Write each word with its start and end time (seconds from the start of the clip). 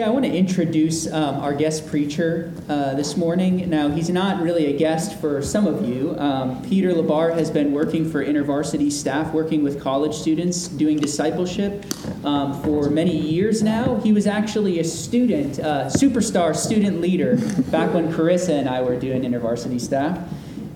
Yeah, 0.00 0.06
I 0.06 0.10
want 0.12 0.24
to 0.24 0.32
introduce 0.32 1.06
um, 1.12 1.40
our 1.40 1.52
guest 1.52 1.86
preacher 1.86 2.50
uh, 2.70 2.94
this 2.94 3.18
morning. 3.18 3.68
Now, 3.68 3.90
he's 3.90 4.08
not 4.08 4.40
really 4.40 4.74
a 4.74 4.78
guest 4.78 5.20
for 5.20 5.42
some 5.42 5.66
of 5.66 5.86
you. 5.86 6.18
Um, 6.18 6.62
Peter 6.62 6.94
Labar 6.94 7.34
has 7.34 7.50
been 7.50 7.72
working 7.72 8.10
for 8.10 8.24
InterVarsity 8.24 8.90
staff, 8.90 9.34
working 9.34 9.62
with 9.62 9.78
college 9.78 10.14
students, 10.14 10.68
doing 10.68 10.96
discipleship 10.96 11.84
um, 12.24 12.62
for 12.62 12.88
many 12.88 13.14
years 13.14 13.62
now. 13.62 13.96
He 13.96 14.14
was 14.14 14.26
actually 14.26 14.80
a 14.80 14.84
student, 14.84 15.60
uh, 15.60 15.90
superstar 15.90 16.56
student 16.56 17.02
leader, 17.02 17.36
back 17.70 17.92
when 17.92 18.10
Carissa 18.10 18.58
and 18.58 18.70
I 18.70 18.80
were 18.80 18.98
doing 18.98 19.20
InterVarsity 19.20 19.82
staff. 19.82 20.18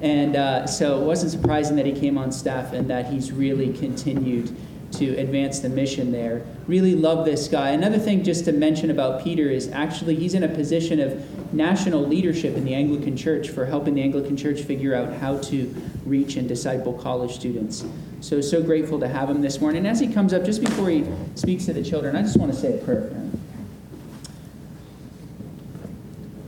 And 0.03 0.37
uh, 0.37 0.67
so 0.67 1.01
it 1.01 1.07
wasn't 1.07 1.33
surprising 1.33 1.77
that 1.77 1.87
he 1.87 1.99
came 1.99 2.19
on 2.19 2.31
staff 2.31 2.75
and 2.75 2.91
that 2.91 3.07
he's 3.07 3.33
really 3.33 3.73
continued 3.73 4.55
to 4.99 5.17
advance 5.17 5.61
the 5.61 5.69
mission 5.69 6.13
there. 6.13 6.45
Really 6.67 6.95
love 6.95 7.25
this 7.25 7.49
guy. 7.49 7.71
Another 7.71 7.99
thing 7.99 8.23
just 8.23 8.45
to 8.47 8.53
mention 8.53 8.91
about 8.91 9.23
Peter 9.23 9.49
is 9.49 9.71
actually 9.71 10.15
he's 10.15 10.35
in 10.35 10.43
a 10.43 10.49
position 10.49 11.01
of 11.01 11.53
national 11.53 12.07
leadership 12.07 12.57
in 12.57 12.65
the 12.65 12.75
Anglican 12.75 13.17
Church 13.17 13.51
for 13.51 13.65
helping 13.65 13.95
the 13.95 14.03
Anglican 14.03 14.37
Church 14.37 14.63
figure 14.63 14.95
out 14.95 15.13
how 15.15 15.39
to 15.39 15.75
reach 16.05 16.37
and 16.37 16.49
disciple 16.49 16.93
college 16.93 17.33
students. 17.33 17.85
So, 18.21 18.41
so 18.41 18.63
grateful 18.63 18.99
to 19.01 19.09
have 19.09 19.29
him 19.29 19.43
this 19.43 19.61
morning. 19.61 19.79
And 19.79 19.87
as 19.87 20.01
he 20.01 20.13
comes 20.13 20.33
up, 20.33 20.45
just 20.45 20.63
before 20.63 20.89
he 20.89 21.05
speaks 21.35 21.67
to 21.67 21.73
the 21.73 21.83
children, 21.83 22.17
I 22.17 22.23
just 22.23 22.37
want 22.37 22.53
to 22.53 22.59
say 22.59 22.79
a 22.79 22.85
prayer. 22.85 23.11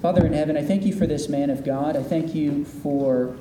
Father 0.00 0.24
in 0.24 0.32
heaven, 0.32 0.56
I 0.56 0.62
thank 0.62 0.84
you 0.84 0.94
for 0.94 1.06
this 1.06 1.28
man 1.28 1.50
of 1.50 1.64
God. 1.64 1.96
I 1.96 2.02
thank 2.02 2.34
you 2.34 2.64
for 2.64 3.36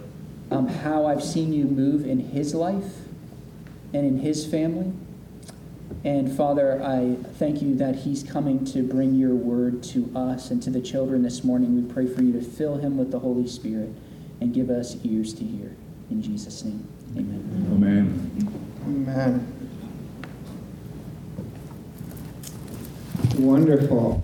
um, 0.52 0.68
how 0.68 1.06
I've 1.06 1.24
seen 1.24 1.54
you 1.54 1.66
move 1.66 2.06
in 2.06 2.20
his 2.20 2.56
life 2.56 3.05
and 3.96 4.06
in 4.06 4.20
his 4.20 4.46
family. 4.46 4.92
And 6.04 6.36
Father, 6.36 6.84
I 6.84 7.16
thank 7.36 7.62
you 7.62 7.76
that 7.76 7.96
he's 7.96 8.24
coming 8.24 8.66
to 8.66 8.84
bring 8.84 9.16
your 9.16 9.34
word 9.34 9.82
to 9.84 10.12
us 10.16 10.52
and 10.52 10.62
to 10.64 10.70
the 10.70 10.82
children 10.82 11.24
this 11.24 11.44
morning. 11.44 11.76
We 11.76 11.94
pray 11.94 12.06
for 12.06 12.22
you 12.22 12.34
to 12.34 12.42
fill 12.42 12.78
him 12.78 12.98
with 12.98 13.12
the 13.12 13.20
Holy 13.20 13.48
Spirit 13.48 13.90
and 14.42 14.54
give 14.54 14.70
us 14.70 14.98
ears 15.04 15.34
to 15.36 15.44
hear. 15.44 15.76
In 16.12 16.22
Jesus' 16.22 16.64
name, 16.64 16.88
amen. 17.16 17.68
Amen. 17.72 18.52
Amen. 18.86 19.52
Wonderful. 23.38 24.24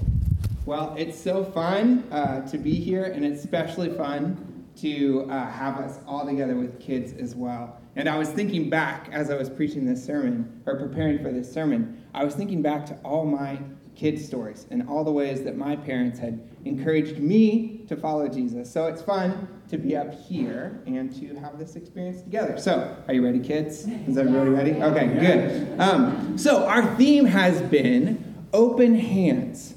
Well, 0.65 0.95
it's 0.97 1.19
so 1.19 1.43
fun 1.43 2.03
uh, 2.11 2.47
to 2.49 2.57
be 2.57 2.73
here, 2.75 3.05
and 3.05 3.25
it's 3.25 3.43
especially 3.43 3.89
fun 3.89 4.65
to 4.77 5.27
uh, 5.29 5.49
have 5.49 5.79
us 5.79 5.99
all 6.05 6.25
together 6.25 6.55
with 6.55 6.79
kids 6.79 7.13
as 7.13 7.35
well. 7.35 7.80
And 7.95 8.07
I 8.07 8.17
was 8.17 8.29
thinking 8.29 8.69
back 8.69 9.09
as 9.11 9.29
I 9.29 9.35
was 9.35 9.49
preaching 9.49 9.85
this 9.85 10.03
sermon, 10.03 10.61
or 10.65 10.77
preparing 10.77 11.21
for 11.21 11.31
this 11.31 11.51
sermon, 11.51 12.01
I 12.13 12.23
was 12.23 12.35
thinking 12.35 12.61
back 12.61 12.85
to 12.87 12.95
all 13.03 13.25
my 13.25 13.59
kids' 13.95 14.25
stories 14.25 14.65
and 14.71 14.87
all 14.87 15.03
the 15.03 15.11
ways 15.11 15.43
that 15.43 15.57
my 15.57 15.75
parents 15.75 16.17
had 16.17 16.41
encouraged 16.65 17.17
me 17.17 17.83
to 17.87 17.95
follow 17.95 18.27
Jesus. 18.27 18.71
So 18.71 18.87
it's 18.87 19.01
fun 19.01 19.61
to 19.69 19.77
be 19.77 19.95
up 19.95 20.13
here 20.13 20.81
and 20.85 21.13
to 21.19 21.35
have 21.35 21.59
this 21.59 21.75
experience 21.75 22.21
together. 22.21 22.57
So, 22.57 22.95
are 23.07 23.13
you 23.13 23.23
ready, 23.23 23.39
kids? 23.39 23.85
Is 24.07 24.17
everybody 24.17 24.49
ready? 24.49 24.73
Okay, 24.73 25.07
good. 25.19 25.79
Um, 25.79 26.37
so, 26.37 26.65
our 26.65 26.95
theme 26.95 27.25
has 27.25 27.61
been 27.63 28.47
open 28.53 28.95
hands, 28.95 29.75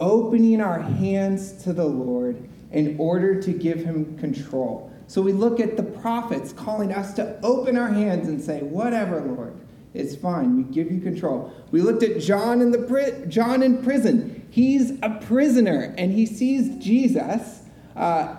opening 0.00 0.60
our 0.60 0.80
hands 0.80 1.52
to 1.64 1.72
the 1.72 1.84
Lord 1.84 2.48
in 2.72 2.96
order 2.98 3.40
to 3.40 3.52
give 3.52 3.78
Him 3.78 4.18
control. 4.18 4.92
So 5.08 5.22
we 5.22 5.32
look 5.32 5.60
at 5.60 5.76
the 5.76 5.82
prophets 5.82 6.52
calling 6.52 6.92
us 6.92 7.14
to 7.14 7.38
open 7.42 7.76
our 7.78 7.88
hands 7.88 8.28
and 8.28 8.40
say, 8.40 8.62
"Whatever, 8.62 9.20
Lord, 9.20 9.54
it's 9.94 10.16
fine. 10.16 10.56
We 10.56 10.62
give 10.64 10.90
you 10.90 11.00
control." 11.00 11.52
We 11.70 11.80
looked 11.80 12.02
at 12.02 12.20
John 12.20 12.60
in 12.60 12.72
the 12.72 12.78
pri- 12.78 13.26
John 13.28 13.62
in 13.62 13.82
prison. 13.82 14.46
He's 14.50 14.92
a 15.02 15.10
prisoner 15.10 15.94
and 15.96 16.12
he 16.12 16.26
sees 16.26 16.76
Jesus 16.82 17.62
uh, 17.94 18.36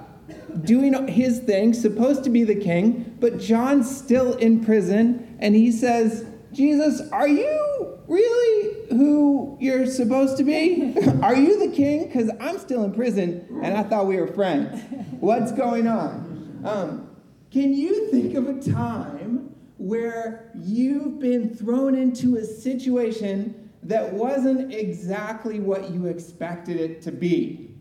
doing 0.63 1.07
his 1.07 1.39
thing, 1.39 1.73
supposed 1.73 2.23
to 2.25 2.29
be 2.29 2.43
the 2.43 2.55
king, 2.55 3.15
but 3.19 3.39
John's 3.39 3.95
still 3.95 4.33
in 4.33 4.63
prison, 4.63 5.37
and 5.39 5.55
he 5.55 5.71
says, 5.71 6.25
"Jesus, 6.51 7.01
are 7.11 7.27
you 7.27 7.97
really 8.07 8.87
who 8.89 9.57
you're 9.59 9.85
supposed 9.85 10.37
to 10.37 10.43
be? 10.43 10.95
Are 11.21 11.35
you 11.35 11.67
the 11.67 11.75
king? 11.75 12.05
Because 12.05 12.29
I'm 12.39 12.57
still 12.57 12.83
in 12.83 12.93
prison 12.93 13.59
and 13.63 13.75
I 13.75 13.83
thought 13.83 14.07
we 14.07 14.17
were 14.17 14.27
friends. 14.27 14.81
What's 15.19 15.51
going 15.51 15.87
on? 15.87 16.26
Um, 16.63 17.09
can 17.51 17.73
you 17.73 18.09
think 18.11 18.35
of 18.35 18.47
a 18.47 18.59
time 18.59 19.55
where 19.77 20.51
you've 20.55 21.19
been 21.19 21.55
thrown 21.55 21.95
into 21.95 22.37
a 22.37 22.43
situation 22.43 23.71
that 23.83 24.11
wasn't 24.11 24.73
exactly 24.73 25.59
what 25.59 25.91
you 25.91 26.07
expected 26.07 26.77
it 26.77 27.01
to 27.03 27.11
be? 27.11 27.71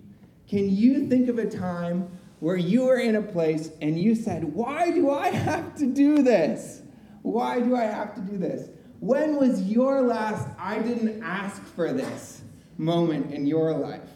Can 0.48 0.70
you 0.70 1.08
think 1.08 1.28
of 1.28 1.38
a 1.38 1.48
time 1.48 2.08
where 2.40 2.56
you 2.56 2.84
were 2.84 2.98
in 2.98 3.16
a 3.16 3.22
place 3.22 3.70
and 3.80 3.98
you 3.98 4.14
said, 4.14 4.44
Why 4.44 4.90
do 4.90 5.10
I 5.10 5.28
have 5.30 5.74
to 5.76 5.86
do 5.86 6.22
this? 6.22 6.82
Why 7.22 7.60
do 7.60 7.74
I 7.74 7.84
have 7.84 8.14
to 8.14 8.20
do 8.20 8.36
this? 8.36 8.68
When 9.00 9.36
was 9.36 9.62
your 9.62 10.02
last 10.02 10.48
I 10.58 10.78
didn't 10.78 11.22
ask 11.22 11.62
for 11.74 11.92
this 11.92 12.42
moment 12.78 13.32
in 13.32 13.46
your 13.46 13.72
life? 13.72 14.08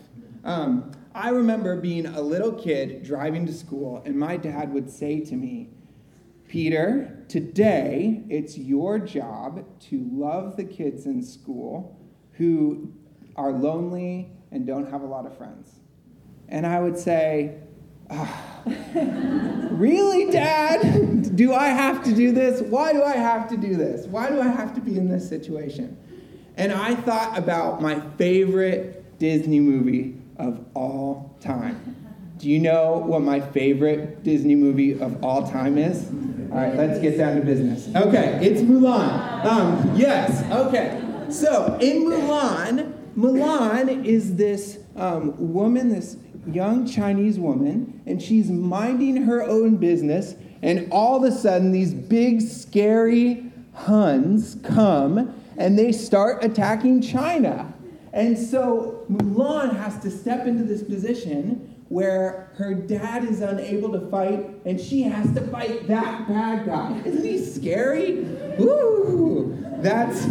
Um, 0.45 0.93
I 1.15 1.31
remember 1.31 1.77
being 1.77 2.07
a 2.07 2.21
little 2.21 2.53
kid 2.53 3.03
driving 3.03 3.47
to 3.47 3.53
school, 3.53 4.03
and 4.05 4.17
my 4.17 4.37
dad 4.37 4.73
would 4.73 4.89
say 4.91 5.21
to 5.21 5.35
me, 5.35 5.71
Peter, 6.47 7.25
today 7.29 8.25
it's 8.29 8.57
your 8.57 8.99
job 8.99 9.65
to 9.81 10.09
love 10.13 10.57
the 10.57 10.65
kids 10.65 11.07
in 11.07 11.23
school 11.23 11.99
who 12.33 12.93
are 13.37 13.53
lonely 13.53 14.31
and 14.53 14.67
don't 14.67 14.91
have 14.91 15.03
a 15.03 15.07
lot 15.07 15.27
of 15.27 15.37
friends. 15.37 15.81
And 16.49 16.67
I 16.67 16.81
would 16.81 16.99
say, 16.99 17.59
oh, 18.11 18.43
Really, 19.71 20.31
Dad? 20.31 21.35
Do 21.37 21.55
I 21.55 21.69
have 21.69 22.05
to 22.05 22.15
do 22.15 22.33
this? 22.33 22.61
Why 22.61 22.93
do 22.93 23.03
I 23.03 23.15
have 23.15 23.49
to 23.49 23.57
do 23.57 23.77
this? 23.77 24.07
Why 24.07 24.29
do 24.29 24.41
I 24.41 24.49
have 24.49 24.75
to 24.75 24.81
be 24.81 24.97
in 24.97 25.09
this 25.09 25.27
situation? 25.29 25.97
And 26.57 26.73
I 26.73 26.95
thought 26.95 27.39
about 27.39 27.81
my 27.81 28.01
favorite 28.19 29.19
Disney 29.19 29.61
movie 29.61 30.20
of 30.41 30.65
all 30.75 31.37
time. 31.41 31.97
Do 32.39 32.49
you 32.49 32.59
know 32.59 32.99
what 33.07 33.23
my 33.23 33.41
favorite 33.41 34.23
Disney 34.23 34.55
movie 34.55 34.99
of 34.99 35.23
all 35.23 35.49
time 35.49 35.77
is? 35.77 36.09
All 36.51 36.57
right, 36.57 36.75
let's 36.75 36.99
get 37.01 37.19
down 37.19 37.37
to 37.37 37.43
business. 37.43 37.95
Okay, 37.95 38.39
it's 38.43 38.63
Mulan. 38.63 39.45
Um, 39.45 39.93
yes, 39.95 40.43
okay. 40.51 41.01
So 41.29 41.79
in 41.81 42.05
Mulan, 42.05 42.93
Mulan 43.17 44.05
is 44.05 44.37
this 44.37 44.79
um, 44.97 45.53
woman, 45.53 45.91
this 45.91 46.17
young 46.51 46.87
Chinese 46.87 47.39
woman, 47.39 48.01
and 48.07 48.21
she's 48.21 48.51
minding 48.51 49.25
her 49.25 49.43
own 49.43 49.77
business, 49.77 50.35
and 50.63 50.89
all 50.91 51.23
of 51.23 51.31
a 51.31 51.37
sudden, 51.37 51.73
these 51.73 51.95
big, 51.95 52.41
scary 52.41 53.51
Huns 53.73 54.57
come 54.63 55.35
and 55.57 55.79
they 55.79 55.93
start 55.93 56.45
attacking 56.45 57.01
China. 57.01 57.73
And 58.13 58.37
so 58.37 59.07
Mulan 59.11 59.77
has 59.77 59.99
to 60.01 60.11
step 60.11 60.47
into 60.47 60.65
this 60.65 60.83
position 60.83 61.81
where 61.89 62.53
her 62.55 62.73
dad 62.73 63.25
is 63.25 63.41
unable 63.41 63.91
to 63.93 64.09
fight 64.11 64.49
and 64.65 64.81
she 64.81 65.03
has 65.03 65.33
to 65.35 65.41
fight 65.49 65.89
that 65.89 66.29
bad 66.29 66.65
guy. 66.65 67.01
Isn't 67.05 67.25
he 67.25 67.39
scary? 67.45 68.19
Ooh, 68.61 69.57
that's 69.79 70.25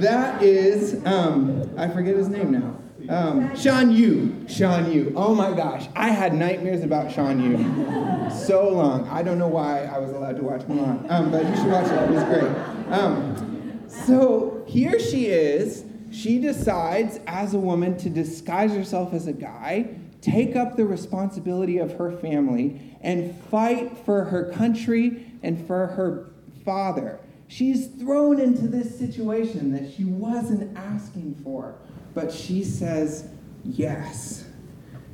that 0.00 0.42
is 0.42 1.04
um, 1.06 1.70
I 1.78 1.88
forget 1.88 2.16
his 2.16 2.28
name 2.28 2.52
now. 2.52 2.76
Um, 3.08 3.54
Shan 3.54 3.92
Yu. 3.92 4.46
Shan 4.48 4.90
Yu. 4.92 5.12
Oh 5.16 5.34
my 5.34 5.52
gosh, 5.52 5.88
I 5.94 6.08
had 6.08 6.34
nightmares 6.34 6.82
about 6.82 7.12
Shan 7.12 7.42
Yu 7.42 8.30
so 8.30 8.68
long. 8.68 9.08
I 9.08 9.22
don't 9.22 9.38
know 9.38 9.48
why 9.48 9.84
I 9.84 9.98
was 9.98 10.10
allowed 10.10 10.36
to 10.36 10.42
watch 10.42 10.62
Mulan, 10.62 11.10
um, 11.10 11.30
but 11.30 11.46
you 11.46 11.56
should 11.56 11.66
watch 11.66 11.86
it. 11.86 11.92
It 11.92 12.10
was 12.10 12.24
great. 12.24 12.92
Um, 12.92 13.84
so 13.88 14.64
here 14.66 14.98
she 14.98 15.26
is 15.26 15.84
she 16.14 16.38
decides 16.38 17.18
as 17.26 17.54
a 17.54 17.58
woman 17.58 17.96
to 17.98 18.10
disguise 18.10 18.72
herself 18.72 19.12
as 19.12 19.26
a 19.26 19.32
guy, 19.32 19.88
take 20.20 20.56
up 20.56 20.76
the 20.76 20.86
responsibility 20.86 21.78
of 21.78 21.94
her 21.94 22.12
family, 22.12 22.96
and 23.00 23.34
fight 23.50 23.96
for 24.04 24.24
her 24.24 24.50
country 24.52 25.26
and 25.42 25.66
for 25.66 25.88
her 25.88 26.30
father. 26.64 27.20
She's 27.48 27.88
thrown 27.88 28.40
into 28.40 28.66
this 28.66 28.98
situation 28.98 29.72
that 29.72 29.92
she 29.92 30.04
wasn't 30.04 30.76
asking 30.76 31.40
for, 31.44 31.74
but 32.14 32.32
she 32.32 32.64
says 32.64 33.28
yes. 33.64 34.44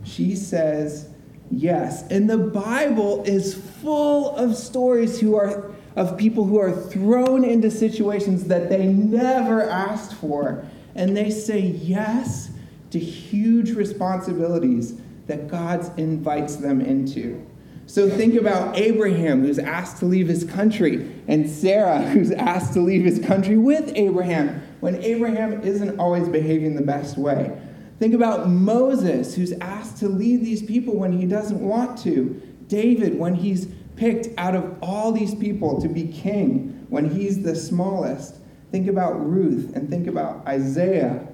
She 0.04 0.36
says 0.36 1.08
yes. 1.50 2.02
And 2.10 2.30
the 2.30 2.38
Bible 2.38 3.24
is 3.24 3.54
full 3.54 4.36
of 4.36 4.54
stories 4.54 5.18
who 5.18 5.34
are 5.34 5.70
of 5.96 6.16
people 6.16 6.44
who 6.44 6.58
are 6.58 6.70
thrown 6.70 7.44
into 7.44 7.70
situations 7.70 8.44
that 8.44 8.68
they 8.68 8.86
never 8.86 9.68
asked 9.68 10.14
for 10.14 10.64
and 10.94 11.16
they 11.16 11.30
say 11.30 11.60
yes 11.60 12.50
to 12.90 12.98
huge 12.98 13.72
responsibilities 13.72 15.00
that 15.26 15.48
God 15.48 15.98
invites 15.98 16.56
them 16.56 16.80
into. 16.80 17.46
So 17.86 18.08
think 18.08 18.34
about 18.36 18.76
Abraham, 18.76 19.42
who's 19.42 19.58
asked 19.58 19.98
to 19.98 20.04
leave 20.04 20.28
his 20.28 20.44
country, 20.44 21.10
and 21.26 21.50
Sarah, 21.50 22.00
who's 22.02 22.30
asked 22.30 22.72
to 22.74 22.80
leave 22.80 23.04
his 23.04 23.18
country 23.18 23.56
with 23.56 23.92
Abraham 23.96 24.62
when 24.78 24.96
Abraham 25.02 25.60
isn't 25.62 25.98
always 25.98 26.28
behaving 26.28 26.76
the 26.76 26.82
best 26.82 27.18
way. 27.18 27.56
Think 27.98 28.14
about 28.14 28.48
Moses, 28.48 29.34
who's 29.34 29.52
asked 29.60 29.98
to 29.98 30.08
lead 30.08 30.44
these 30.44 30.62
people 30.62 30.96
when 30.96 31.12
he 31.12 31.26
doesn't 31.26 31.60
want 31.60 31.98
to. 31.98 32.40
David, 32.68 33.18
when 33.18 33.34
he's 33.34 33.66
picked 33.96 34.28
out 34.38 34.54
of 34.54 34.78
all 34.80 35.12
these 35.12 35.34
people 35.34 35.80
to 35.82 35.88
be 35.88 36.04
king, 36.04 36.86
when 36.88 37.10
he's 37.10 37.42
the 37.42 37.54
smallest. 37.54 38.36
Think 38.70 38.86
about 38.86 39.14
Ruth 39.28 39.74
and 39.74 39.88
think 39.88 40.06
about 40.06 40.46
Isaiah. 40.46 41.26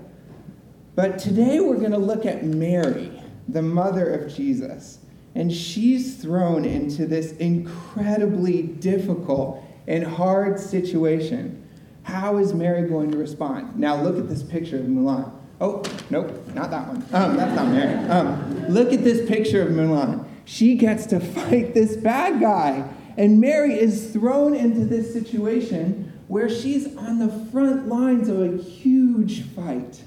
But 0.95 1.19
today 1.19 1.61
we're 1.61 1.77
going 1.77 1.91
to 1.91 1.99
look 1.99 2.25
at 2.25 2.45
Mary, 2.45 3.13
the 3.49 3.61
mother 3.61 4.09
of 4.09 4.35
Jesus. 4.35 4.99
And 5.35 5.53
she's 5.53 6.17
thrown 6.17 6.65
into 6.65 7.07
this 7.07 7.33
incredibly 7.33 8.63
difficult 8.63 9.63
and 9.87 10.05
hard 10.05 10.59
situation. 10.59 11.63
How 12.05 12.39
is 12.39 12.55
Mary 12.55 12.89
going 12.89 13.11
to 13.11 13.19
respond? 13.19 13.79
Now 13.79 14.01
look 14.01 14.17
at 14.17 14.29
this 14.29 14.43
picture 14.43 14.79
of 14.79 14.87
Mulan. 14.87 15.31
Oh, 15.61 15.83
nope, 16.09 16.33
not 16.55 16.71
that 16.71 16.89
one. 16.89 17.05
Um, 17.13 17.37
that's 17.37 17.55
not 17.55 17.69
Mary. 17.69 18.09
Um, 18.09 18.69
look 18.69 18.93
at 18.93 19.05
this 19.05 19.29
picture 19.29 19.63
of 19.63 19.69
Mulan. 19.69 20.25
She 20.47 20.75
gets 20.75 21.05
to 21.07 21.21
fight 21.21 21.75
this 21.75 21.97
bad 21.97 22.41
guy. 22.41 22.89
And 23.19 23.41
Mary 23.41 23.79
is 23.79 24.13
thrown 24.13 24.55
into 24.55 24.85
this 24.85 25.13
situation 25.13 26.13
where 26.29 26.49
she's 26.49 26.97
on 26.97 27.19
the 27.19 27.29
front 27.51 27.89
lines 27.89 28.29
of 28.29 28.41
a 28.41 28.57
huge 28.57 29.43
fight. 29.43 30.03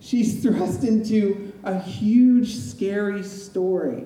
She's 0.00 0.42
thrust 0.42 0.84
into 0.84 1.52
a 1.62 1.78
huge, 1.80 2.56
scary 2.56 3.22
story 3.22 4.04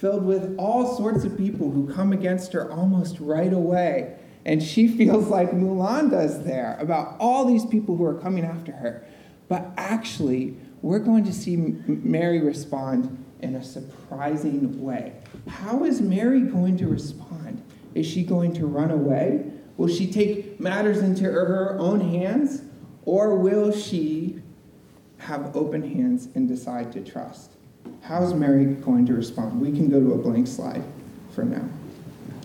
filled 0.00 0.24
with 0.24 0.56
all 0.58 0.96
sorts 0.96 1.24
of 1.24 1.36
people 1.36 1.70
who 1.70 1.92
come 1.92 2.12
against 2.12 2.54
her 2.54 2.72
almost 2.72 3.20
right 3.20 3.52
away. 3.52 4.16
And 4.46 4.62
she 4.62 4.88
feels 4.96 5.28
like 5.28 5.50
Mulan 5.50 6.10
does 6.10 6.42
there 6.44 6.78
about 6.80 7.16
all 7.20 7.44
these 7.44 7.66
people 7.66 7.96
who 7.96 8.04
are 8.04 8.18
coming 8.18 8.44
after 8.44 8.72
her. 8.72 9.04
But 9.48 9.70
actually, 9.76 10.56
we're 10.80 11.00
going 11.00 11.24
to 11.24 11.32
see 11.34 11.56
Mary 11.56 12.40
respond 12.40 13.22
in 13.40 13.56
a 13.56 13.62
surprising 13.62 14.82
way. 14.82 15.12
How 15.46 15.84
is 15.84 16.00
Mary 16.00 16.40
going 16.40 16.78
to 16.78 16.88
respond? 16.88 17.62
Is 17.94 18.06
she 18.06 18.22
going 18.22 18.54
to 18.54 18.66
run 18.66 18.90
away? 18.90 19.44
Will 19.80 19.88
she 19.88 20.12
take 20.12 20.60
matters 20.60 20.98
into 20.98 21.24
her 21.24 21.74
own 21.78 22.00
hands? 22.00 22.60
Or 23.06 23.34
will 23.34 23.72
she 23.72 24.42
have 25.16 25.56
open 25.56 25.94
hands 25.94 26.28
and 26.34 26.46
decide 26.46 26.92
to 26.92 27.00
trust? 27.00 27.52
How's 28.02 28.34
Mary 28.34 28.66
going 28.66 29.06
to 29.06 29.14
respond? 29.14 29.58
We 29.58 29.72
can 29.72 29.88
go 29.88 29.98
to 29.98 30.12
a 30.12 30.18
blank 30.18 30.48
slide 30.48 30.84
for 31.34 31.44
now. 31.44 31.66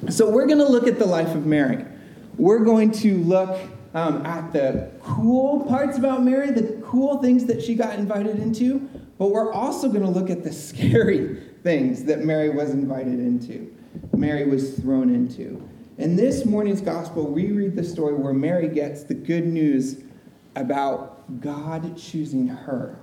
So, 0.10 0.30
we're 0.30 0.46
going 0.46 0.60
to 0.60 0.68
look 0.68 0.88
at 0.88 0.98
the 0.98 1.06
life 1.06 1.36
of 1.36 1.46
Mary. 1.46 1.84
We're 2.38 2.64
going 2.64 2.92
to 2.92 3.18
look 3.18 3.60
um, 3.94 4.26
at 4.26 4.54
the 4.54 4.90
cool 5.02 5.66
parts 5.66 5.98
about 5.98 6.24
Mary, 6.24 6.52
the 6.52 6.82
cool 6.86 7.22
things 7.22 7.48
that 7.48 7.62
she 7.62 7.76
got 7.76 8.00
invited 8.00 8.40
into, 8.40 8.90
but 9.18 9.32
we're 9.32 9.52
also 9.52 9.90
going 9.90 10.04
to 10.04 10.10
look 10.10 10.30
at 10.30 10.46
the 10.46 10.54
scary 10.54 11.44
things 11.64 12.06
that 12.06 12.24
Mary 12.24 12.50
was 12.50 12.70
invited 12.70 13.20
into, 13.20 13.76
Mary 14.14 14.50
was 14.50 14.80
thrown 14.80 15.14
into. 15.14 15.62
In 15.98 16.16
this 16.16 16.46
morning's 16.46 16.82
gospel, 16.82 17.28
we 17.28 17.52
read 17.52 17.76
the 17.76 17.84
story 17.84 18.14
where 18.14 18.34
Mary 18.34 18.68
gets 18.68 19.04
the 19.04 19.14
good 19.14 19.46
news 19.46 20.04
about 20.56 21.42
God 21.42 21.98
choosing 21.98 22.48
her 22.48 23.00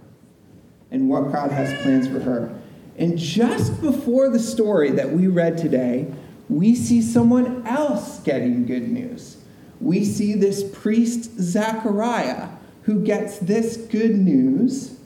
and 0.90 1.08
what 1.08 1.32
God 1.32 1.50
has 1.50 1.82
plans 1.82 2.06
for 2.06 2.20
her. 2.20 2.54
And 2.98 3.16
just 3.16 3.80
before 3.80 4.28
the 4.28 4.38
story 4.38 4.90
that 4.90 5.10
we 5.10 5.26
read 5.26 5.56
today, 5.56 6.12
we 6.48 6.74
see 6.74 7.00
someone 7.00 7.66
else 7.66 8.20
getting 8.20 8.66
good 8.66 8.88
news 8.88 9.38
we 9.82 10.04
see 10.04 10.34
this 10.34 10.62
priest 10.62 11.38
Zechariah 11.40 12.48
who 12.82 13.04
gets 13.04 13.38
this 13.38 13.76
good 13.76 14.16
news 14.16 14.96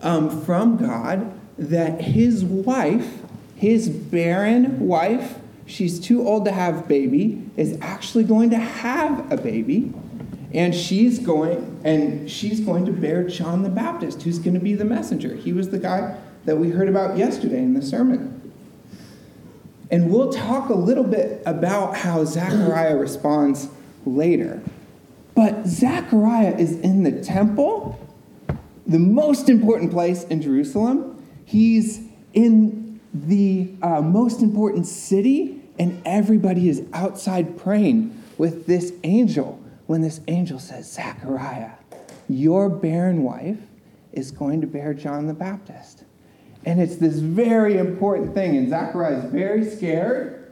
um, 0.00 0.42
from 0.44 0.76
God 0.78 1.38
that 1.58 2.00
his 2.00 2.42
wife, 2.44 3.20
his 3.54 3.88
barren 3.88 4.80
wife, 4.80 5.38
she's 5.66 5.98
too 5.98 6.26
old 6.26 6.44
to 6.44 6.52
have 6.52 6.88
baby, 6.88 7.42
is 7.56 7.78
actually 7.80 8.24
going 8.24 8.50
to 8.50 8.58
have 8.58 9.30
a 9.32 9.36
baby. 9.36 9.92
And 10.52 10.74
she's 10.74 11.18
going 11.18 11.80
and 11.84 12.30
she's 12.30 12.60
going 12.60 12.86
to 12.86 12.92
bear 12.92 13.24
John 13.24 13.62
the 13.62 13.68
Baptist, 13.68 14.22
who's 14.22 14.38
going 14.38 14.54
to 14.54 14.60
be 14.60 14.74
the 14.74 14.84
messenger. 14.84 15.34
He 15.34 15.52
was 15.52 15.70
the 15.70 15.78
guy 15.78 16.16
that 16.44 16.56
we 16.56 16.70
heard 16.70 16.88
about 16.88 17.18
yesterday 17.18 17.58
in 17.58 17.74
the 17.74 17.82
sermon. 17.82 18.52
And 19.90 20.10
we'll 20.10 20.32
talk 20.32 20.70
a 20.70 20.74
little 20.74 21.04
bit 21.04 21.42
about 21.44 21.96
how 21.96 22.24
Zechariah 22.24 22.96
responds 22.96 23.68
later. 24.06 24.62
But 25.34 25.66
Zechariah 25.66 26.56
is 26.56 26.78
in 26.80 27.02
the 27.02 27.22
temple, 27.22 27.98
the 28.86 28.98
most 28.98 29.48
important 29.48 29.90
place 29.90 30.24
in 30.24 30.40
Jerusalem. 30.40 31.22
He's 31.44 32.00
in 32.32 32.83
the 33.14 33.70
uh, 33.82 34.02
most 34.02 34.42
important 34.42 34.86
city, 34.86 35.62
and 35.78 36.02
everybody 36.04 36.68
is 36.68 36.82
outside 36.92 37.56
praying 37.56 38.22
with 38.36 38.66
this 38.66 38.92
angel 39.04 39.62
when 39.86 40.02
this 40.02 40.20
angel 40.28 40.58
says, 40.58 40.92
Zechariah, 40.92 41.72
your 42.28 42.68
barren 42.68 43.22
wife 43.22 43.58
is 44.12 44.30
going 44.30 44.60
to 44.60 44.66
bear 44.66 44.92
John 44.94 45.26
the 45.26 45.34
Baptist. 45.34 46.04
And 46.64 46.80
it's 46.80 46.96
this 46.96 47.18
very 47.18 47.76
important 47.76 48.34
thing, 48.34 48.56
and 48.56 48.68
Zechariah 48.68 49.18
is 49.18 49.24
very 49.30 49.64
scared 49.64 50.44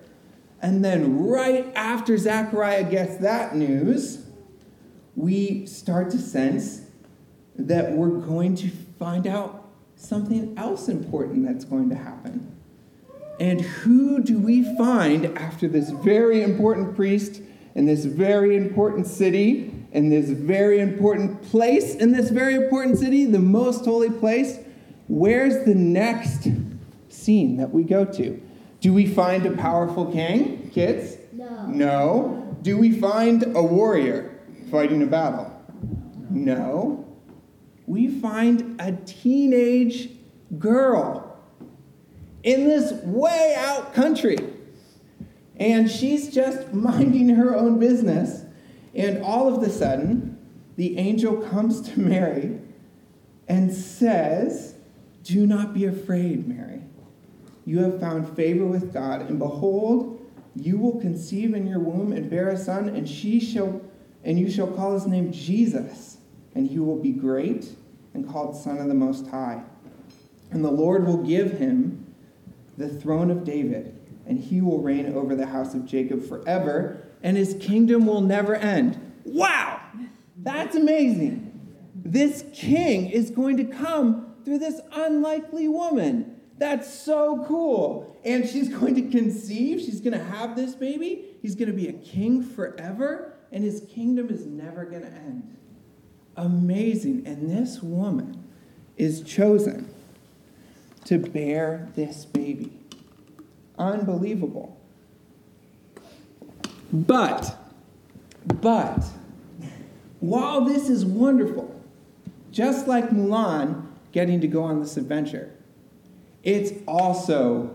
and 0.63 0.85
then, 0.85 1.27
right 1.27 1.71
after 1.75 2.17
Zechariah 2.17 2.85
gets 2.85 3.17
that 3.17 3.57
news, 3.57 4.25
we 5.17 5.67
start 5.67 6.11
to 6.11 6.19
sense 6.19 6.83
that 7.57 7.93
we're 7.93 8.21
going 8.21 8.55
to 8.57 8.71
find 8.97 9.27
out 9.27 9.69
something 9.97 10.57
else 10.57 10.89
important 10.89 11.45
that's 11.47 11.65
going 11.65 11.89
to 11.91 11.97
happen. 11.97 12.52
And 13.41 13.61
who 13.61 14.23
do 14.23 14.39
we 14.39 14.77
find 14.77 15.27
after 15.39 15.69
this 15.69 15.91
very 15.91 16.43
important 16.43 16.95
priest 16.95 17.41
in 17.75 17.87
this 17.87 18.05
very 18.05 18.57
important 18.57 19.07
city, 19.07 19.73
in 19.93 20.11
this 20.11 20.29
very 20.31 20.81
important 20.81 21.43
place, 21.43 21.95
in 21.95 22.13
this 22.13 22.31
very 22.31 22.55
important 22.55 22.99
city, 22.99 23.25
the 23.27 23.39
most 23.39 23.85
holy 23.85 24.11
place? 24.11 24.59
Where's 25.09 25.65
the 25.65 25.75
next 25.75 26.49
scene 27.09 27.57
that 27.57 27.71
we 27.71 27.83
go 27.83 28.05
to? 28.05 28.41
Do 28.81 28.93
we 28.93 29.07
find 29.07 29.47
a 29.47 29.53
powerful 29.53 30.07
king, 30.11 30.71
kids? 30.71 31.17
No. 31.33 31.67
No. 31.67 32.57
Do 32.63 32.79
we 32.79 32.99
find 32.99 33.45
a 33.57 33.63
warrior 33.63 34.41
fighting 34.71 35.03
a 35.03 35.07
battle? 35.07 35.53
No. 36.31 37.07
We 37.87 38.09
find 38.09 38.81
a 38.81 38.93
teenage 38.93 40.11
girl 40.59 41.32
in 42.43 42.69
this 42.69 42.93
way 43.05 43.55
out 43.57 43.95
country. 43.95 44.39
And 45.57 45.91
she's 45.91 46.33
just 46.33 46.73
minding 46.73 47.29
her 47.31 47.57
own 47.57 47.79
business. 47.79 48.45
And 48.95 49.23
all 49.23 49.55
of 49.55 49.63
a 49.63 49.71
sudden, 49.71 50.39
the 50.77 50.99
angel 50.99 51.37
comes 51.37 51.81
to 51.91 52.01
Mary 52.01 52.59
and 53.49 53.73
says, 53.73 54.75
Do 55.23 55.47
not 55.47 55.75
be 55.75 55.85
afraid, 55.85 56.47
Mary 56.49 56.83
you 57.65 57.79
have 57.81 58.01
found 58.01 58.35
favor 58.37 58.65
with 58.65 58.93
God, 58.93 59.23
and 59.23 59.39
behold, 59.39 60.19
you 60.55 60.79
will 60.79 61.01
conceive 61.01 61.55
in 61.55 61.67
your 61.67 61.79
womb 61.79 62.13
and 62.13 62.29
bear 62.29 62.51
a 62.51 62.57
son, 62.57 62.89
and 62.89 63.09
she 63.09 63.41
shall 63.41 63.81
and 64.25 64.39
you 64.39 64.49
shall 64.49 64.69
call 64.69 64.95
his 64.95 65.07
name 65.07 65.33
Jesus, 65.33 66.19
and 66.55 66.69
he 66.69 66.79
will 66.79 66.97
be 66.97 67.11
great 67.11 67.75
and 68.15 68.29
called 68.29 68.57
Son 68.57 68.79
of 68.79 68.87
the 68.87 68.95
Most 68.95 69.27
High. 69.27 69.65
And 70.53 70.65
the 70.65 70.71
Lord 70.71 71.07
will 71.07 71.25
give 71.25 71.59
him 71.59 72.02
the 72.77 72.89
throne 72.89 73.31
of 73.31 73.45
David, 73.45 73.99
and 74.27 74.39
he 74.39 74.61
will 74.61 74.81
reign 74.81 75.15
over 75.15 75.35
the 75.35 75.47
house 75.47 75.75
of 75.75 75.85
Jacob 75.87 76.27
forever, 76.27 77.03
and 77.23 77.37
his 77.37 77.57
kingdom 77.61 78.07
will 78.07 78.21
never 78.21 78.55
end. 78.55 78.99
Wow! 79.25 79.81
That's 80.37 80.75
amazing. 80.75 81.49
This 81.95 82.45
king 82.53 83.11
is 83.11 83.31
going 83.31 83.57
to 83.59 83.65
come 83.65 84.35
through 84.45 84.59
this 84.59 84.81
unlikely 84.93 85.69
woman. 85.69 86.41
That's 86.59 86.93
so 86.93 87.45
cool. 87.47 88.17
And 88.25 88.49
she's 88.49 88.69
going 88.69 88.95
to 88.97 89.11
conceive. 89.11 89.81
She's 89.81 90.01
going 90.01 90.19
to 90.19 90.25
have 90.25 90.57
this 90.57 90.75
baby. 90.75 91.37
He's 91.41 91.55
going 91.55 91.71
to 91.71 91.77
be 91.77 91.89
a 91.89 91.93
king 91.93 92.43
forever, 92.43 93.35
and 93.51 93.63
his 93.65 93.85
kingdom 93.89 94.31
is 94.31 94.47
never 94.47 94.85
going 94.85 95.03
to 95.03 95.13
end. 95.13 95.57
Amazing. 96.37 97.27
And 97.27 97.51
this 97.51 97.83
woman 97.83 98.45
is 98.97 99.23
chosen 99.23 99.92
to 101.05 101.19
bear 101.19 101.89
this 101.95 102.25
baby. 102.25 102.73
Unbelievable. 103.79 104.79
But, 106.93 107.57
but, 108.61 109.05
while 110.21 110.61
this 110.65 110.89
is 110.89 111.05
wonderful, 111.05 111.75
just 112.51 112.87
like 112.87 113.11
Mulan 113.11 113.87
getting 114.13 114.41
to 114.43 114.47
go 114.47 114.63
on 114.63 114.81
this 114.81 114.97
adventure, 114.97 115.53
it's 116.43 116.73
also 116.87 117.75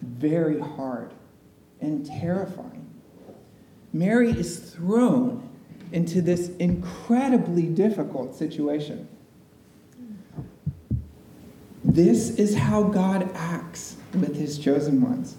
very 0.00 0.58
hard 0.58 1.12
and 1.80 2.04
terrifying. 2.04 2.86
Mary 3.92 4.30
is 4.30 4.58
thrown 4.58 5.48
into 5.92 6.20
this 6.22 6.48
incredibly 6.56 7.64
difficult 7.64 8.34
situation. 8.34 9.08
This 11.84 12.30
is 12.30 12.56
how 12.56 12.84
God 12.84 13.30
acts 13.34 13.96
with 14.12 14.36
his 14.36 14.58
chosen 14.58 15.00
ones. 15.00 15.36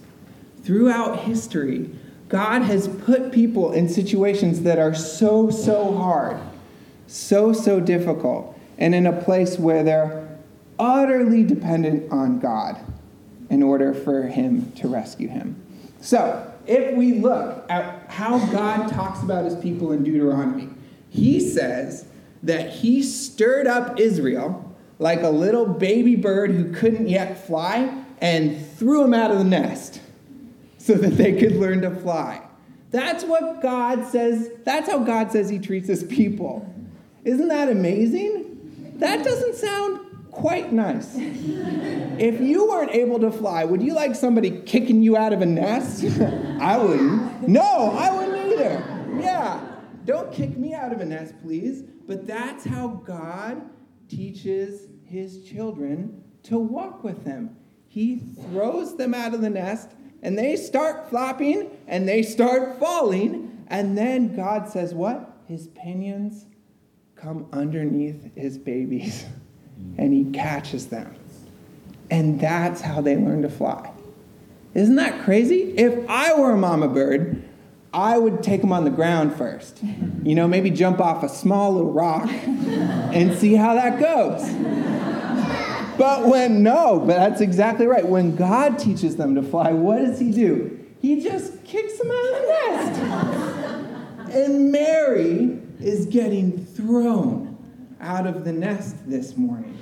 Throughout 0.64 1.20
history, 1.20 1.90
God 2.30 2.62
has 2.64 2.88
put 2.88 3.32
people 3.32 3.72
in 3.74 3.90
situations 3.90 4.62
that 4.64 4.80
are 4.80 4.96
so, 4.96 5.50
so 5.50 5.96
hard, 5.98 6.40
so, 7.08 7.54
so 7.54 7.80
difficult, 7.80 8.58
and 8.78 8.96
in 8.96 9.06
a 9.06 9.22
place 9.22 9.60
where 9.60 9.84
they're 9.84 10.28
utterly 10.80 11.44
dependent 11.44 12.12
on 12.12 12.40
God 12.40 12.80
in 13.50 13.62
order 13.62 13.94
for 13.94 14.24
him 14.24 14.72
to 14.74 14.88
rescue 14.88 15.28
him. 15.28 15.62
So, 16.00 16.48
if 16.66 16.96
we 16.96 17.14
look 17.14 17.66
at 17.70 18.10
how 18.10 18.40
God 18.52 18.88
talks 18.88 19.22
about 19.22 19.46
his 19.46 19.56
people 19.56 19.92
in 19.92 20.04
Deuteronomy, 20.04 20.70
he 21.10 21.40
says 21.40 22.06
that 22.44 22.70
he 22.70 23.04
stirred 23.04 23.68
up 23.68 24.00
Israel 24.00 24.71
like 25.02 25.24
a 25.24 25.30
little 25.30 25.66
baby 25.66 26.16
bird 26.16 26.52
who 26.52 26.72
couldn't 26.72 27.10
yet 27.10 27.48
fly 27.48 27.92
and 28.22 28.64
threw 28.78 29.04
him 29.04 29.16
out 29.16 29.32
of 29.32 29.40
the 29.40 29.44
nest 29.44 30.00
so 30.78 30.94
that 30.94 31.18
they 31.18 31.34
could 31.34 31.54
learn 31.54 31.82
to 31.82 31.90
fly. 31.90 32.40
That's 32.92 33.24
what 33.24 33.64
God 33.64 34.06
says, 34.06 34.52
that's 34.64 34.88
how 34.88 35.00
God 35.00 35.32
says 35.32 35.50
he 35.50 35.58
treats 35.58 35.88
his 35.88 36.04
people. 36.04 36.72
Isn't 37.24 37.48
that 37.48 37.68
amazing? 37.70 38.94
That 38.98 39.24
doesn't 39.24 39.56
sound 39.56 40.30
quite 40.30 40.72
nice. 40.72 41.10
if 41.16 42.40
you 42.40 42.68
weren't 42.68 42.92
able 42.92 43.20
to 43.22 43.32
fly, 43.32 43.66
would 43.66 43.82
you 43.82 43.94
like 43.94 44.14
somebody 44.14 44.52
kicking 44.52 45.02
you 45.02 45.18
out 45.18 45.34
of 45.34 45.42
a 45.42 45.48
nest? 45.48 46.04
I 46.62 46.78
wouldn't. 46.78 47.48
No, 47.48 47.92
I 47.98 48.16
wouldn't 48.16 48.54
either. 48.54 49.18
Yeah. 49.20 49.68
Don't 50.06 50.32
kick 50.32 50.56
me 50.58 50.76
out 50.76 50.94
of 50.94 51.02
a 51.02 51.06
nest, 51.06 51.34
please. 51.42 51.82
But 52.06 52.28
that's 52.28 52.66
how 52.66 52.88
God 52.88 53.64
teaches 54.12 54.88
his 55.06 55.44
children 55.44 56.24
to 56.44 56.58
walk 56.58 57.04
with 57.04 57.24
him. 57.24 57.56
He 57.88 58.18
throws 58.18 58.98
them 58.98 59.14
out 59.14 59.34
of 59.34 59.42
the 59.42 59.50
nest 59.50 59.90
and 60.22 60.38
they 60.38 60.56
start 60.56 61.10
flopping 61.10 61.72
and 61.88 62.08
they 62.08 62.22
start 62.22 62.80
falling. 62.80 63.66
And 63.68 63.98
then 63.98 64.36
God 64.36 64.70
says, 64.70 64.94
What? 64.94 65.38
His 65.48 65.68
pinions 65.68 66.46
come 67.16 67.48
underneath 67.52 68.36
his 68.36 68.58
babies 68.58 69.26
mm. 69.80 69.96
and 69.98 70.14
he 70.14 70.32
catches 70.32 70.88
them. 70.88 71.16
And 72.10 72.40
that's 72.40 72.82
how 72.82 73.02
they 73.02 73.16
learn 73.16 73.42
to 73.44 73.50
fly. 73.50 73.92
Isn't 74.74 74.96
that 74.96 75.24
crazy? 75.24 75.74
If 75.78 76.10
I 76.10 76.38
were 76.40 76.52
a 76.52 76.58
mama 76.58 76.88
bird, 76.88 77.44
I 77.94 78.18
would 78.18 78.42
take 78.42 78.62
them 78.62 78.72
on 78.72 78.86
the 78.86 78.90
ground 78.90 79.36
first. 79.36 79.82
You 80.24 80.36
know, 80.36 80.48
maybe 80.48 80.70
jump 80.70 81.00
off 81.00 81.24
a 81.24 81.30
small 81.30 81.74
little 81.74 81.92
rock 81.92 82.30
and 82.30 83.38
see 83.38 83.54
how 83.54 83.76
that 83.76 84.00
goes. 84.00 84.42
But 85.98 86.28
when, 86.28 86.64
no, 86.64 87.00
but 87.00 87.18
that's 87.18 87.42
exactly 87.42 87.86
right. 87.86 88.06
When 88.06 88.36
God 88.36 88.80
teaches 88.80 89.18
them 89.18 89.36
to 89.36 89.44
fly, 89.44 89.72
what 89.74 90.00
does 90.00 90.20
He 90.20 90.32
do? 90.32 90.80
He 91.02 91.22
just 91.22 91.64
kicks 91.66 91.98
them 91.98 92.10
out 92.12 92.26
of 92.26 92.42
the 92.42 92.48
nest. 92.48 94.36
And 94.36 94.72
Mary 94.72 95.60
is 95.82 96.06
getting 96.06 96.66
thrown 96.66 97.58
out 98.00 98.26
of 98.26 98.46
the 98.46 98.54
nest 98.54 98.96
this 99.10 99.36
morning. 99.36 99.78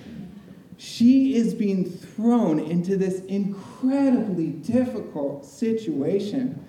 She 0.78 1.36
is 1.36 1.54
being 1.54 1.86
thrown 1.86 2.60
into 2.60 2.98
this 2.98 3.20
incredibly 3.26 4.48
difficult 4.48 5.46
situation. 5.46 6.66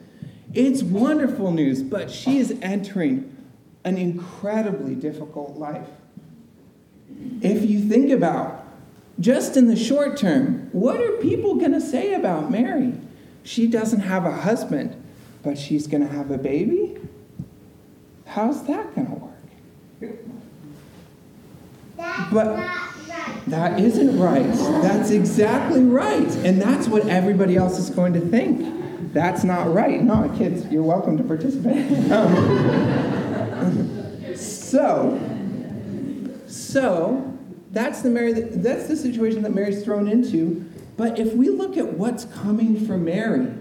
It's 0.53 0.83
wonderful 0.83 1.53
news, 1.53 1.83
but 1.83 2.11
she 2.11 2.39
is 2.39 2.57
entering 2.63 3.37
an 3.85 3.97
incredibly 3.97 4.95
difficult 4.95 5.57
life. 5.57 5.87
If 7.41 7.69
you 7.69 7.81
think 7.81 8.11
about 8.11 8.67
just 9.19 9.57
in 9.57 9.69
the 9.69 9.77
short 9.77 10.17
term, 10.17 10.69
what 10.73 11.01
are 11.01 11.13
people 11.19 11.55
going 11.57 11.73
to 11.73 11.81
say 11.81 12.15
about 12.15 12.51
Mary? 12.51 12.95
She 13.43 13.67
doesn't 13.67 14.01
have 14.01 14.25
a 14.27 14.33
husband, 14.33 15.01
but 15.43 15.59
she's 15.59 15.87
going 15.87 16.07
to 16.07 16.13
have 16.13 16.31
a 16.31 16.39
baby? 16.39 16.97
How's 18.27 18.65
that 18.67 18.95
going 18.95 19.07
to 19.07 19.15
work? 19.15 20.17
That's 21.97 22.33
But- 22.33 22.45
not 22.45 22.57
right. 22.57 22.87
That 23.47 23.81
isn't 23.81 24.19
right. 24.19 24.47
That's 24.83 25.11
exactly 25.11 25.83
right. 25.83 26.29
And 26.45 26.61
that's 26.63 26.87
what 26.89 27.07
everybody 27.09 27.57
else 27.57 27.79
is 27.79 27.91
going 27.91 28.13
to 28.15 28.21
think. 28.21 28.80
That's 29.13 29.43
not 29.45 29.73
right. 29.73 30.03
No, 30.03 30.33
kids, 30.37 30.67
you're 30.67 30.83
welcome 30.83 31.17
to 31.17 31.25
participate. 31.25 31.91
Um, 33.61 34.37
so, 34.37 35.21
so 36.47 37.39
that's 37.73 38.01
the 38.01 38.09
Mary. 38.09 38.33
That's 38.33 38.89
the 38.89 38.97
situation 38.97 39.43
that 39.43 39.53
Mary's 39.53 39.85
thrown 39.85 40.09
into. 40.09 40.67
But 40.97 41.19
if 41.19 41.35
we 41.35 41.51
look 41.51 41.77
at 41.77 41.95
what's 41.95 42.25
coming 42.25 42.87
for 42.87 42.97
Mary, 42.97 43.53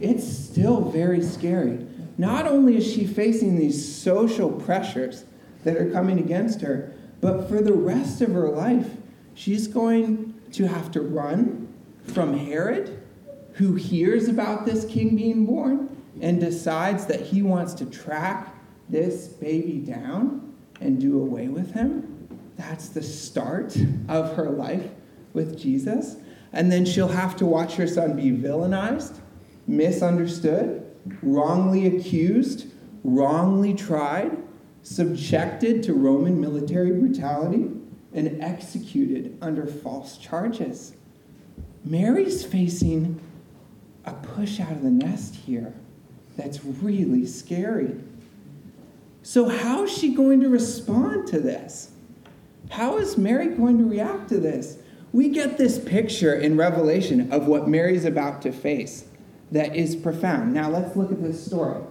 it's 0.00 0.26
still 0.26 0.80
very 0.90 1.22
scary. 1.22 1.86
Not 2.18 2.46
only 2.46 2.76
is 2.76 2.90
she 2.90 3.06
facing 3.06 3.56
these 3.56 3.96
social 3.96 4.50
pressures 4.50 5.24
that 5.64 5.76
are 5.76 5.90
coming 5.90 6.18
against 6.18 6.60
her, 6.62 6.92
but 7.20 7.48
for 7.48 7.60
the 7.60 7.72
rest 7.72 8.20
of 8.22 8.32
her 8.32 8.48
life, 8.48 8.88
she's 9.34 9.68
going 9.68 10.34
to 10.52 10.66
have 10.66 10.90
to 10.92 11.00
run 11.00 11.72
from 12.04 12.36
Herod, 12.36 13.02
who 13.56 13.74
hears 13.74 14.28
about 14.28 14.66
this 14.66 14.84
king 14.84 15.16
being 15.16 15.46
born 15.46 15.88
and 16.20 16.40
decides 16.40 17.06
that 17.06 17.20
he 17.20 17.42
wants 17.42 17.72
to 17.74 17.86
track 17.86 18.54
this 18.88 19.28
baby 19.28 19.78
down 19.78 20.54
and 20.80 21.00
do 21.00 21.18
away 21.20 21.48
with 21.48 21.72
him. 21.72 22.28
That's 22.56 22.90
the 22.90 23.02
start 23.02 23.76
of 24.08 24.34
her 24.36 24.50
life 24.50 24.90
with 25.32 25.58
Jesus. 25.58 26.16
And 26.52 26.70
then 26.70 26.84
she'll 26.84 27.08
have 27.08 27.34
to 27.36 27.46
watch 27.46 27.74
her 27.76 27.86
son 27.86 28.14
be 28.14 28.30
villainized, 28.30 29.20
misunderstood, 29.66 30.86
wrongly 31.22 31.86
accused, 31.86 32.66
wrongly 33.04 33.72
tried, 33.72 34.36
subjected 34.82 35.82
to 35.84 35.94
Roman 35.94 36.40
military 36.40 36.92
brutality, 36.92 37.70
and 38.12 38.42
executed 38.42 39.36
under 39.40 39.66
false 39.66 40.18
charges. 40.18 40.92
Mary's 41.84 42.44
facing 42.44 43.20
a 44.06 44.12
push 44.12 44.60
out 44.60 44.72
of 44.72 44.82
the 44.82 44.90
nest 44.90 45.34
here 45.34 45.74
that's 46.36 46.64
really 46.64 47.26
scary. 47.26 47.94
So, 49.22 49.48
how 49.48 49.84
is 49.84 49.96
she 49.96 50.14
going 50.14 50.40
to 50.40 50.48
respond 50.48 51.26
to 51.28 51.40
this? 51.40 51.90
How 52.70 52.98
is 52.98 53.16
Mary 53.16 53.48
going 53.48 53.78
to 53.78 53.84
react 53.84 54.28
to 54.28 54.38
this? 54.38 54.78
We 55.12 55.30
get 55.30 55.56
this 55.56 55.78
picture 55.78 56.34
in 56.34 56.56
Revelation 56.56 57.32
of 57.32 57.46
what 57.46 57.68
Mary's 57.68 58.04
about 58.04 58.42
to 58.42 58.52
face 58.52 59.06
that 59.52 59.74
is 59.74 59.96
profound. 59.96 60.52
Now, 60.52 60.68
let's 60.68 60.96
look 60.96 61.10
at 61.10 61.22
this 61.22 61.44
story. 61.44 61.82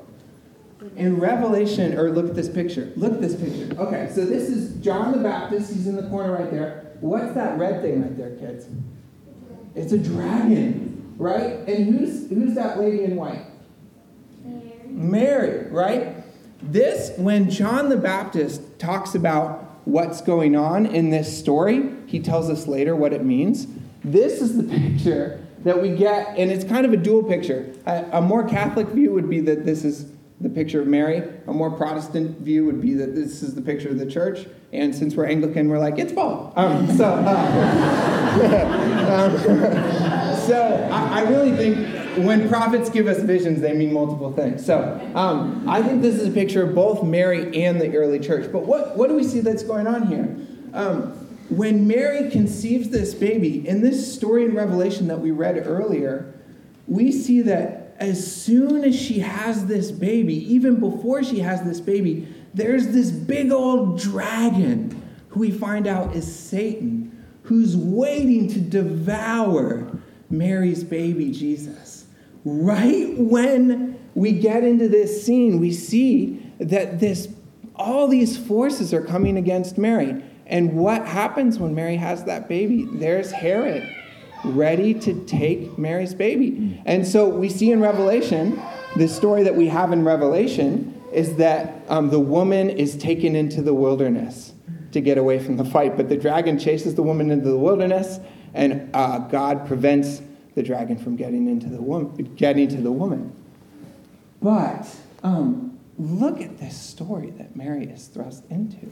In 0.96 1.20
Revelation, 1.20 1.98
or 1.98 2.12
look 2.12 2.28
at 2.28 2.36
this 2.36 2.50
picture. 2.50 2.92
Look 2.96 3.14
at 3.14 3.22
this 3.22 3.36
picture. 3.36 3.76
Okay, 3.82 4.12
so 4.14 4.26
this 4.26 4.50
is 4.50 4.76
John 4.84 5.12
the 5.14 5.18
Baptist. 5.18 5.74
He's 5.74 5.88
in 5.88 5.96
the 5.96 6.08
corner 6.10 6.34
right 6.34 6.52
there. 6.52 6.94
What's 7.00 7.34
that 7.34 7.58
red 7.58 7.82
thing 7.82 8.02
right 8.02 8.16
there, 8.16 8.36
kids? 8.36 8.68
It's 9.74 9.92
a 9.92 9.98
dragon, 9.98 10.85
right? 11.18 11.68
And 11.68 11.86
who's 11.86 12.30
who's 12.30 12.56
that 12.56 12.80
lady 12.80 13.04
in 13.04 13.16
white? 13.16 13.46
Mary, 14.88 15.70
right? 15.72 16.16
This, 16.62 17.12
when 17.18 17.50
John 17.50 17.90
the 17.90 17.98
Baptist 17.98 18.62
talks 18.80 19.14
about 19.14 19.80
what's 19.86 20.22
going 20.22 20.56
on 20.56 20.86
in 20.86 21.10
this 21.10 21.38
story, 21.38 21.92
he 22.08 22.20
tells 22.20 22.50
us 22.50 22.68
later 22.68 22.96
what 22.96 23.14
it 23.14 23.24
means. 23.24 23.68
This 24.04 24.42
is 24.42 24.58
the 24.58 24.64
picture 24.78 25.46
that 25.64 25.82
we 25.82 25.96
get, 25.96 26.38
and 26.38 26.52
it's 26.52 26.64
kind 26.64 26.86
of 26.86 26.94
a 26.94 26.98
dual 26.98 27.24
picture. 27.24 27.74
A, 27.86 28.06
a 28.14 28.22
more 28.22 28.48
Catholic 28.48 28.88
view 28.88 29.12
would 29.12 29.30
be 29.30 29.42
that 29.42 29.66
this 29.66 29.84
is 29.84 30.12
the 30.42 30.50
picture 30.50 30.82
of 30.82 30.88
Mary. 30.88 31.24
A 31.48 31.54
more 31.54 31.72
Protestant 31.72 32.40
view 32.40 32.66
would 32.66 32.82
be 32.82 32.94
that 32.96 33.16
this 33.16 33.42
is 33.42 33.56
the 33.56 33.62
picture 33.62 33.90
of 33.90 33.98
the 33.98 34.06
church. 34.06 34.48
And 34.74 34.94
since 34.94 35.16
we're 35.16 35.28
Anglican, 35.28 35.70
we're 35.70 35.80
like, 35.80 35.98
it's 35.98 36.12
both. 36.12 36.58
Um, 36.58 36.88
so, 36.96 37.06
uh, 37.06 37.32
um, 39.10 39.38
so 40.48 40.90
I, 40.92 41.20
I 41.20 41.30
really 41.30 41.56
think 41.56 42.26
when 42.26 42.50
prophets 42.50 42.90
give 42.90 43.08
us 43.08 43.22
visions, 43.22 43.62
they 43.62 43.74
mean 43.74 43.94
multiple 43.94 44.32
things. 44.34 44.66
So 44.66 45.00
um, 45.16 45.68
I 45.68 45.82
think 45.82 46.02
this 46.02 46.16
is 46.16 46.28
a 46.28 46.32
picture 46.32 46.64
of 46.64 46.76
both 46.76 47.04
Mary 47.04 47.64
and 47.64 47.80
the 47.80 47.96
early 47.96 48.20
church. 48.20 48.52
But 48.52 48.66
what, 48.66 48.98
what 48.98 49.10
do 49.10 49.16
we 49.16 49.24
see 49.24 49.40
that's 49.40 49.64
going 49.64 49.88
on 49.88 50.08
here? 50.08 50.36
Um, 50.74 51.14
when 51.50 51.88
Mary 51.88 52.30
conceives 52.30 52.90
this 52.90 53.14
baby, 53.14 53.68
in 53.68 53.82
this 53.82 54.14
story 54.14 54.46
in 54.46 54.56
Revelation 54.56 55.08
that 55.08 55.20
we 55.20 55.32
read 55.32 55.58
earlier, 55.66 56.34
we 56.88 57.12
see 57.12 57.42
that 57.44 57.85
as 57.98 58.44
soon 58.44 58.84
as 58.84 58.96
she 58.96 59.20
has 59.20 59.66
this 59.68 59.92
baby, 59.92 60.36
even 60.54 60.80
before 60.80 61.24
she 61.24 61.40
has 61.40 61.64
this 61.64 61.80
baby, 61.80 62.28
there's 62.54 62.90
this 62.90 63.12
big 63.12 63.52
old 63.52 64.00
dragon 64.00 65.02
who 65.30 65.40
we 65.42 65.52
find 65.52 65.88
out 65.88 66.16
is 66.16 66.34
Satan, 66.34 67.26
who's 67.44 67.76
waiting 67.76 68.50
to 68.50 68.60
devour 68.60 69.98
Mary's 70.30 70.84
baby 70.84 71.32
Jesus. 71.32 72.06
Right 72.44 73.14
when 73.18 74.00
we 74.14 74.34
get 74.34 74.64
into 74.64 74.88
this 74.88 75.26
scene, 75.26 75.60
we 75.60 75.72
see 75.72 76.52
that 76.60 77.00
this 77.00 77.30
all 77.76 78.08
these 78.08 78.38
forces 78.38 78.94
are 78.94 79.02
coming 79.02 79.36
against 79.36 79.78
Mary. 79.78 80.24
And 80.48 80.78
what 80.78 81.06
happens 81.06 81.60
when 81.60 81.76
Mary 81.76 81.98
has 81.98 82.24
that 82.24 82.48
baby? 82.48 82.88
There's 82.90 83.32
Herod 83.32 83.94
ready 84.46 84.94
to 84.94 85.26
take 85.26 85.78
Mary's 85.78 86.14
baby. 86.14 86.82
And 86.86 87.08
so 87.08 87.28
we 87.28 87.50
see 87.50 87.72
in 87.72 87.82
Revelation, 87.82 88.62
the 88.96 89.08
story 89.08 89.44
that 89.44 89.56
we 89.56 89.68
have 89.68 89.92
in 89.92 90.06
Revelation 90.06 91.02
is 91.12 91.36
that 91.38 91.84
um, 91.88 92.10
the 92.10 92.20
woman 92.20 92.70
is 92.70 92.98
taken 92.98 93.36
into 93.36 93.62
the 93.62 93.74
wilderness 93.74 94.54
to 94.92 95.02
get 95.02 95.18
away 95.18 95.40
from 95.40 95.58
the 95.58 95.66
fight. 95.66 95.98
But 95.98 96.10
the 96.10 96.18
dragon 96.18 96.58
chases 96.58 96.96
the 96.96 97.04
woman 97.04 97.32
into 97.32 97.50
the 97.50 97.58
wilderness, 97.58 98.20
and 98.54 98.90
uh, 98.94 99.20
God 99.20 99.68
prevents 99.68 100.22
the 100.56 100.64
dragon 100.64 100.98
from 100.98 101.16
getting 101.16 101.48
into 101.50 101.68
the 101.68 101.82
woman, 101.82 102.34
getting 102.36 102.68
to 102.70 102.78
the 102.78 102.92
woman. 102.92 103.36
But 104.42 104.88
um, 105.24 105.78
look 105.98 106.42
at 106.42 106.58
this 106.60 106.80
story 106.80 107.32
that 107.32 107.56
Mary 107.56 107.86
is 107.86 108.08
thrust 108.08 108.44
into. 108.50 108.92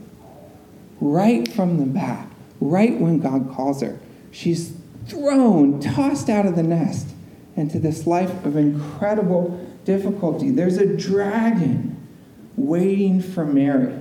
Right 0.99 1.49
from 1.51 1.77
the 1.77 1.85
back, 1.85 2.29
right 2.59 2.97
when 2.99 3.19
God 3.19 3.49
calls 3.51 3.81
her, 3.81 3.99
she's 4.31 4.73
thrown, 5.07 5.79
tossed 5.79 6.29
out 6.29 6.45
of 6.45 6.55
the 6.55 6.63
nest 6.63 7.07
into 7.55 7.79
this 7.79 8.07
life 8.07 8.45
of 8.45 8.55
incredible 8.55 9.67
difficulty. 9.85 10.49
There's 10.49 10.77
a 10.77 10.97
dragon 10.97 12.07
waiting 12.55 13.21
for 13.21 13.45
Mary. 13.45 13.99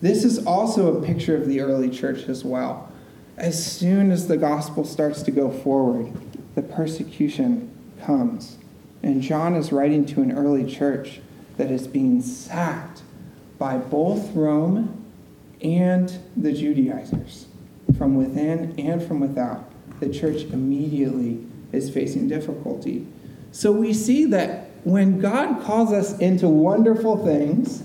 This 0.00 0.24
is 0.24 0.44
also 0.46 0.96
a 0.96 1.04
picture 1.04 1.36
of 1.36 1.46
the 1.46 1.60
early 1.60 1.90
church 1.90 2.28
as 2.28 2.44
well. 2.44 2.92
As 3.36 3.64
soon 3.64 4.10
as 4.10 4.28
the 4.28 4.36
gospel 4.36 4.84
starts 4.84 5.22
to 5.22 5.30
go 5.30 5.50
forward, 5.50 6.12
the 6.54 6.62
persecution 6.62 7.70
comes. 8.02 8.56
And 9.02 9.22
John 9.22 9.54
is 9.54 9.72
writing 9.72 10.06
to 10.06 10.22
an 10.22 10.32
early 10.32 10.70
church 10.70 11.20
that 11.56 11.70
is 11.70 11.86
being 11.86 12.22
sacked 12.22 13.02
by 13.58 13.78
both 13.78 14.34
Rome 14.34 15.04
and 15.62 16.18
the 16.36 16.52
Judaizers 16.52 17.46
from 17.96 18.16
within 18.16 18.74
and 18.78 19.02
from 19.02 19.20
without. 19.20 19.70
The 20.00 20.08
church 20.08 20.42
immediately 20.44 21.44
is 21.72 21.90
facing 21.90 22.28
difficulty. 22.28 23.06
So 23.52 23.72
we 23.72 23.92
see 23.92 24.26
that 24.26 24.70
when 24.84 25.18
God 25.18 25.62
calls 25.62 25.92
us 25.92 26.18
into 26.18 26.48
wonderful 26.48 27.24
things, 27.24 27.82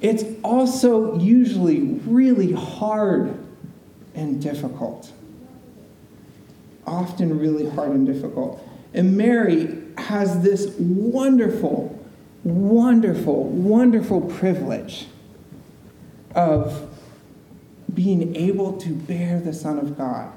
it's 0.00 0.24
also 0.42 1.18
usually 1.18 1.80
really 2.06 2.52
hard 2.52 3.38
and 4.14 4.40
difficult. 4.42 5.12
Often 6.86 7.38
really 7.38 7.68
hard 7.68 7.90
and 7.90 8.06
difficult. 8.06 8.66
And 8.94 9.16
Mary 9.16 9.82
has 9.98 10.42
this 10.42 10.68
wonderful, 10.78 12.02
wonderful, 12.44 13.44
wonderful 13.44 14.22
privilege 14.22 15.06
of 16.34 16.95
being 17.96 18.36
able 18.36 18.74
to 18.74 18.90
bear 18.90 19.40
the 19.40 19.52
Son 19.52 19.78
of 19.78 19.98
God. 19.98 20.32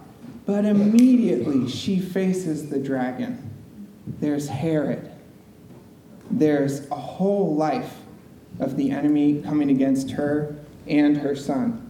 But 0.47 0.65
immediately 0.65 1.69
she 1.69 1.99
faces 1.99 2.69
the 2.69 2.79
dragon. 2.79 3.51
There's 4.19 4.47
Herod. 4.47 5.11
There's 6.31 6.89
a 6.89 6.95
whole 6.95 7.55
life 7.55 7.93
of 8.59 8.75
the 8.75 8.89
enemy 8.89 9.43
coming 9.43 9.69
against 9.69 10.11
her 10.11 10.55
and 10.87 11.17
her 11.17 11.35
son. 11.35 11.85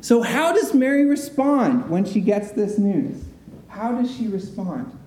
So, 0.00 0.22
how 0.22 0.52
does 0.52 0.74
Mary 0.74 1.04
respond 1.04 1.88
when 1.88 2.04
she 2.04 2.20
gets 2.20 2.50
this 2.50 2.78
news? 2.78 3.22
How 3.68 3.92
does 3.92 4.12
she 4.12 4.26
respond? 4.26 4.98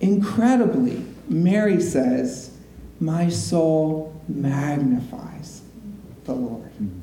Incredibly, 0.00 1.04
Mary 1.28 1.80
says, 1.80 2.56
My 2.98 3.28
soul 3.28 4.18
magnifies 4.28 5.60
the 6.24 6.32
Lord. 6.32 6.70
Hmm. 6.70 7.00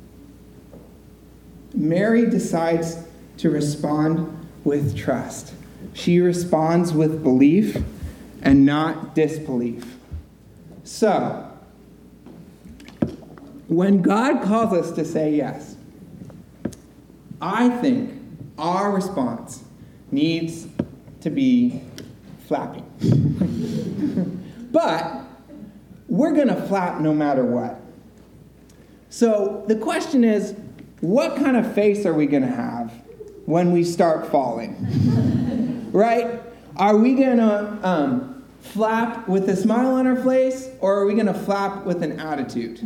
Mary 1.78 2.26
decides 2.26 2.98
to 3.38 3.52
respond 3.52 4.48
with 4.64 4.98
trust. 4.98 5.54
She 5.94 6.20
responds 6.20 6.92
with 6.92 7.22
belief 7.22 7.78
and 8.42 8.66
not 8.66 9.13
disbelief. 9.13 9.96
So, 10.84 11.52
when 13.68 14.02
God 14.02 14.42
calls 14.42 14.74
us 14.74 14.92
to 14.94 15.06
say 15.06 15.36
yes, 15.36 15.76
I 17.40 17.70
think 17.70 18.12
our 18.58 18.92
response 18.92 19.63
needs 20.10 20.68
to 21.22 21.30
be 21.30 21.84
flapping. 22.48 22.86
but 24.72 25.22
we're 26.08 26.32
going 26.32 26.48
to 26.48 26.56
flap 26.56 27.02
no 27.02 27.13
matter 27.13 27.46
what. 27.46 27.80
So 29.10 29.63
the 29.68 29.76
question 29.76 30.24
is 30.24 30.56
what 31.02 31.36
kind 31.36 31.56
of 31.58 31.74
face 31.74 32.06
are 32.06 32.14
we 32.14 32.26
going 32.26 32.44
to 32.44 32.48
have 32.48 32.92
when 33.46 33.72
we 33.72 33.84
start 33.84 34.28
falling? 34.32 35.90
right? 35.92 36.42
Are 36.76 36.98
we 36.98 37.14
going 37.16 37.38
to 37.38 37.80
um, 37.88 38.44
flap 38.62 39.28
with 39.28 39.50
a 39.50 39.56
smile 39.56 39.94
on 39.94 40.08
our 40.08 40.16
face 40.24 40.70
or 40.80 41.00
are 41.00 41.06
we 41.06 41.14
going 41.14 41.28
to 41.28 41.34
flap 41.34 41.86
with 41.86 42.04
an 42.04 42.20
attitude? 42.20 42.82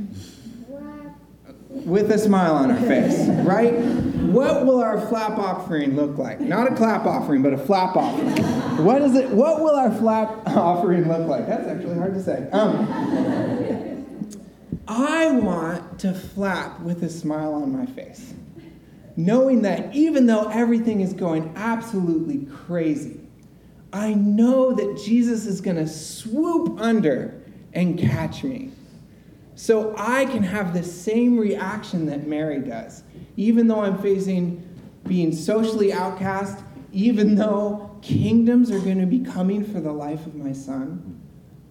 With 1.70 2.12
a 2.12 2.18
smile 2.18 2.54
on 2.56 2.70
our 2.70 2.82
face, 2.82 3.28
right? 3.46 3.74
What 3.74 4.66
will 4.66 4.82
our 4.82 5.00
flap 5.08 5.38
offering 5.38 5.96
look 5.96 6.18
like? 6.18 6.42
Not 6.42 6.72
a 6.72 6.76
clap 6.76 7.06
offering, 7.06 7.42
but 7.42 7.54
a 7.54 7.58
flap 7.58 7.96
offering. 7.96 8.86
What 8.86 9.02
is 9.02 9.16
it? 9.16 9.30
What 9.30 9.62
will 9.62 9.76
our 9.76 9.92
flap 9.92 10.30
offering 10.48 11.08
look 11.08 11.28
like? 11.28 11.48
That's 11.48 11.68
actually 11.68 11.98
hard 11.98 12.14
to 12.14 12.22
say. 12.22 12.50
Um, 12.52 12.88
I 14.94 15.32
want 15.32 16.00
to 16.00 16.14
flap 16.14 16.82
with 16.82 17.02
a 17.04 17.10
smile 17.10 17.54
on 17.54 17.72
my 17.72 17.86
face, 17.86 18.34
knowing 19.16 19.62
that 19.62 19.96
even 19.96 20.26
though 20.26 20.50
everything 20.50 21.00
is 21.00 21.14
going 21.14 21.54
absolutely 21.56 22.46
crazy, 22.54 23.22
I 23.94 24.14
know 24.16 24.74
that 24.74 25.02
Jesus 25.02 25.46
is 25.46 25.62
going 25.62 25.78
to 25.78 25.88
swoop 25.88 26.82
under 26.82 27.42
and 27.72 27.98
catch 27.98 28.44
me. 28.44 28.72
So 29.56 29.96
I 29.98 30.26
can 30.26 30.44
have 30.44 30.74
the 30.74 30.84
same 30.84 31.38
reaction 31.38 32.08
that 32.08 32.28
Mary 32.28 32.60
does. 32.60 33.04
Even 33.38 33.70
though 33.70 33.80
I'm 33.80 33.98
facing 34.00 34.68
being 35.08 35.34
socially 35.34 35.94
outcast, 35.94 36.66
even 36.92 37.36
though 37.36 37.98
kingdoms 38.02 38.70
are 38.70 38.80
going 38.80 39.00
to 39.00 39.06
be 39.06 39.20
coming 39.20 39.64
for 39.64 39.80
the 39.80 39.94
life 39.94 40.26
of 40.26 40.36
my 40.36 40.52
son, 40.52 41.22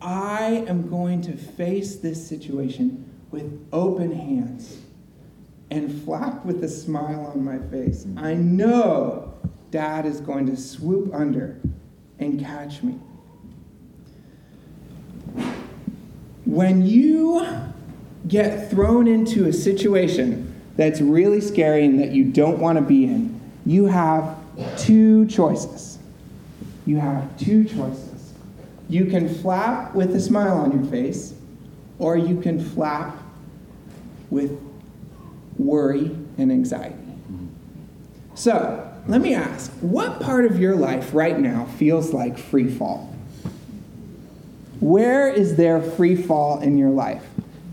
I 0.01 0.65
am 0.67 0.89
going 0.89 1.21
to 1.23 1.37
face 1.37 1.97
this 1.97 2.27
situation 2.27 3.09
with 3.31 3.67
open 3.73 4.13
hands 4.13 4.79
and 5.71 6.03
flap 6.03 6.45
with 6.45 6.65
a 6.65 6.69
smile 6.69 7.27
on 7.27 7.45
my 7.45 7.59
face. 7.71 8.07
I 8.17 8.35
know 8.35 9.35
dad 9.71 10.05
is 10.05 10.21
going 10.21 10.47
to 10.47 10.57
swoop 10.57 11.15
under 11.15 11.61
and 12.19 12.41
catch 12.41 12.83
me. 12.83 12.99
When 16.45 16.85
you 16.85 17.47
get 18.27 18.71
thrown 18.71 19.07
into 19.07 19.47
a 19.47 19.53
situation 19.53 20.53
that's 20.77 21.01
really 21.01 21.41
scary 21.41 21.85
and 21.85 22.01
that 22.01 22.11
you 22.11 22.25
don't 22.25 22.59
want 22.59 22.79
to 22.79 22.83
be 22.83 23.05
in, 23.05 23.41
you 23.65 23.87
have 23.87 24.37
two 24.77 25.27
choices. 25.27 25.99
You 26.87 26.97
have 26.97 27.39
two 27.39 27.65
choices. 27.65 28.33
You 28.89 29.07
can 29.07 29.33
flap 29.33 29.95
with 29.95 30.15
a 30.17 30.21
smile 30.21 30.59
on 30.59 30.73
your 30.73 30.91
face, 30.91 31.35
or 32.01 32.17
you 32.17 32.41
can 32.41 32.59
flap 32.59 33.17
with 34.31 34.61
worry 35.57 36.17
and 36.39 36.51
anxiety. 36.51 36.97
So, 38.35 38.87
let 39.07 39.21
me 39.21 39.35
ask 39.35 39.71
what 39.81 40.21
part 40.21 40.45
of 40.45 40.59
your 40.59 40.75
life 40.75 41.15
right 41.15 41.39
now 41.39 41.67
feels 41.77 42.13
like 42.13 42.39
free 42.39 42.69
fall? 42.69 43.15
Where 44.81 45.29
is 45.29 45.57
there 45.57 45.81
free 45.81 46.17
fall 46.17 46.61
in 46.61 46.79
your 46.79 46.91
life? 46.91 47.25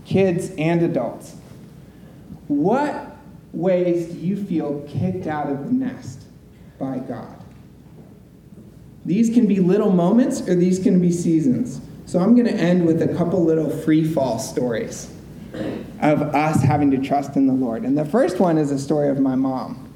kids 0.08 0.50
and 0.56 0.82
adults. 0.82 1.36
What 2.48 3.16
ways 3.52 4.06
do 4.06 4.18
you 4.18 4.42
feel 4.42 4.80
kicked 4.88 5.26
out 5.26 5.50
of 5.50 5.66
the 5.66 5.72
nest 5.72 6.22
by 6.78 6.98
God? 6.98 7.36
These 9.04 9.30
can 9.30 9.46
be 9.46 9.60
little 9.60 9.92
moments 9.92 10.40
or 10.48 10.54
these 10.54 10.78
can 10.78 11.00
be 11.00 11.12
seasons. 11.12 11.80
So 12.08 12.20
I'm 12.20 12.34
going 12.34 12.46
to 12.46 12.54
end 12.54 12.86
with 12.86 13.02
a 13.02 13.14
couple 13.16 13.44
little 13.44 13.68
free 13.68 14.02
fall 14.02 14.38
stories 14.38 15.12
of 16.00 16.22
us 16.22 16.62
having 16.62 16.90
to 16.92 16.96
trust 16.96 17.36
in 17.36 17.46
the 17.46 17.52
Lord. 17.52 17.82
And 17.82 17.98
the 17.98 18.04
first 18.06 18.40
one 18.40 18.56
is 18.56 18.70
a 18.70 18.78
story 18.78 19.10
of 19.10 19.20
my 19.20 19.34
mom. 19.34 19.92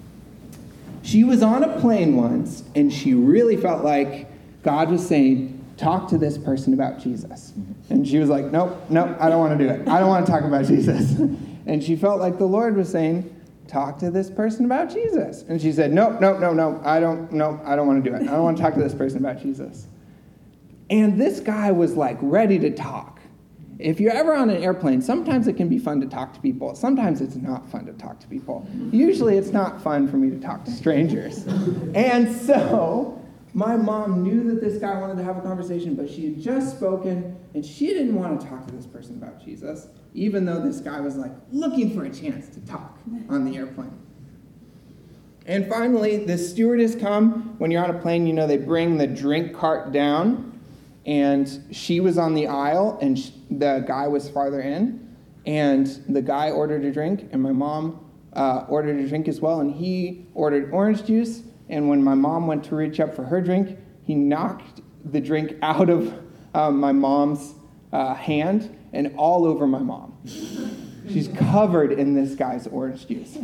She 1.03 1.25
was 1.25 1.43
on 1.43 1.65
a 1.65 1.81
plane 1.81 2.15
once 2.15 2.65
and 2.75 2.93
she 2.93 3.15
really 3.15 3.57
felt 3.57 3.83
like 3.83 4.29
God 4.63 4.91
was 4.91 5.07
saying, 5.07 5.59
Talk 5.79 6.09
to 6.11 6.19
this 6.19 6.37
person 6.37 6.75
about 6.75 7.01
Jesus. 7.01 7.55
And 7.89 8.07
she 8.07 8.19
was 8.19 8.29
like, 8.29 8.45
Nope, 8.45 8.77
nope, 8.91 9.17
I 9.19 9.31
don't 9.31 9.39
want 9.39 9.59
to 9.59 9.65
do 9.65 9.71
it. 9.71 9.89
I 9.89 9.99
don't 9.99 10.09
want 10.09 10.27
to 10.27 10.31
talk 10.31 10.45
about 10.45 10.67
Jesus. 10.67 11.19
And 11.65 11.83
she 11.83 11.95
felt 11.95 12.19
like 12.19 12.39
the 12.39 12.45
Lord 12.45 12.77
was 12.77 12.91
saying, 12.91 13.35
Talk 13.69 13.99
to 14.01 14.11
this 14.11 14.29
person 14.29 14.67
about 14.67 14.91
Jesus. 14.91 15.45
And 15.49 15.63
she 15.63 15.73
said, 15.73 15.95
Nope, 15.95 16.21
nope, 16.21 16.41
no, 16.41 16.53
no, 16.53 16.79
I 16.85 17.01
don't, 17.01 17.33
no, 17.33 17.59
I 17.65 17.75
don't 17.75 17.87
want 17.87 18.05
to 18.05 18.11
do 18.11 18.15
it. 18.15 18.23
I 18.23 18.33
don't 18.33 18.43
want 18.43 18.59
to 18.59 18.63
talk 18.63 18.75
to 18.75 18.81
this 18.81 18.95
person 18.95 19.19
about 19.19 19.41
Jesus. 19.41 19.87
And 20.91 21.21
this 21.21 21.41
guy 21.41 21.73
was 21.73 21.95
like 21.95 22.19
ready 22.21 22.59
to 22.59 22.71
talk. 22.71 23.21
if 23.79 23.99
you're 23.99 24.13
ever 24.13 24.35
on 24.35 24.49
an 24.51 24.63
airplane, 24.63 25.03
sometimes 25.03 25.49
it 25.49 25.55
can 25.55 25.69
be 25.69 25.79
fun 25.79 26.01
to 26.01 26.07
talk 26.07 26.33
to 26.35 26.41
people. 26.41 26.75
Sometimes 26.75 27.21
it's 27.21 27.37
not 27.37 27.69
fun 27.71 27.87
to 27.87 27.93
talk 27.95 28.21
to 28.21 28.29
people. 28.29 28.67
Usually 28.93 29.37
it's 29.37 29.51
not 29.51 29.83
fun 29.83 30.09
for 30.09 30.17
me 30.17 30.31
to 30.31 30.39
talk 30.39 30.65
to 30.67 30.71
strangers. 30.71 31.47
And 31.95 32.35
so 32.35 33.21
my 33.55 33.77
mom 33.77 34.23
knew 34.23 34.45
that 34.45 34.61
this 34.61 34.79
guy 34.79 34.99
wanted 35.01 35.17
to 35.17 35.25
have 35.25 35.37
a 35.37 35.41
conversation, 35.41 35.95
but 35.95 36.09
she 36.09 36.27
had 36.27 36.41
just 36.41 36.77
spoken 36.77 37.37
and 37.55 37.65
she 37.65 37.89
didn't 37.89 38.15
want 38.15 38.41
to 38.41 38.47
talk 38.47 38.67
to 38.67 38.75
this 38.75 38.87
person 38.87 39.17
about 39.17 39.45
Jesus, 39.45 39.89
even 40.15 40.45
though 40.45 40.61
this 40.61 40.81
guy 40.81 41.01
was 41.01 41.17
like 41.17 41.33
looking 41.51 41.95
for 41.95 42.05
a 42.05 42.11
chance 42.11 42.49
to 42.51 42.61
talk 42.61 42.99
on 43.29 43.45
the 43.45 43.57
airplane. 43.57 43.99
And 45.45 45.69
finally, 45.69 46.25
the 46.25 46.39
stewardess 46.39 46.95
come. 46.95 47.57
When 47.59 47.73
you're 47.73 47.83
on 47.83 47.91
a 47.91 47.99
plane, 47.99 48.29
you 48.29 48.33
know 48.33 48.47
they 48.47 48.59
bring 48.59 48.97
the 48.97 49.09
drink 49.09 49.57
cart 49.57 49.91
down 49.93 50.52
and 51.07 51.65
she 51.71 52.01
was 52.01 52.19
on 52.19 52.35
the 52.35 52.47
aisle 52.47 52.99
and 53.01 53.33
the 53.51 53.85
guy 53.87 54.07
was 54.07 54.29
farther 54.29 54.61
in 54.61 55.17
and 55.47 55.87
the 56.09 56.23
guy 56.23 56.51
ordered 56.51 56.85
a 56.85 56.93
drink 56.93 57.29
and 57.33 57.43
my 57.43 57.53
mom 57.53 58.05
uh, 58.35 58.65
ordered 58.69 58.99
a 58.99 59.09
drink 59.09 59.29
as 59.29 59.41
well 59.41 59.61
and 59.61 59.75
he 59.75 60.27
ordered 60.35 60.71
orange 60.73 61.05
juice 61.05 61.43
and 61.69 61.89
when 61.89 62.03
my 62.03 62.15
mom 62.15 62.47
went 62.47 62.65
to 62.65 62.77
reach 62.77 63.01
up 63.01 63.15
for 63.15 63.25
her 63.25 63.41
drink 63.41 63.79
he 64.05 64.15
knocked 64.15 64.81
the 65.05 65.21
drink 65.21 65.55
out 65.63 65.91
of 65.91 66.15
uh, 66.55 66.71
my 66.71 66.93
mom's 66.93 67.55
uh, 67.93 68.15
hand 68.15 68.77
and 68.93 69.15
all 69.17 69.47
over 69.47 69.67
my 69.67 69.79
mom. 69.79 70.17
She's 71.09 71.29
covered 71.29 71.93
in 71.93 72.15
this 72.15 72.35
guy's 72.35 72.67
orange 72.67 73.07
juice. 73.07 73.39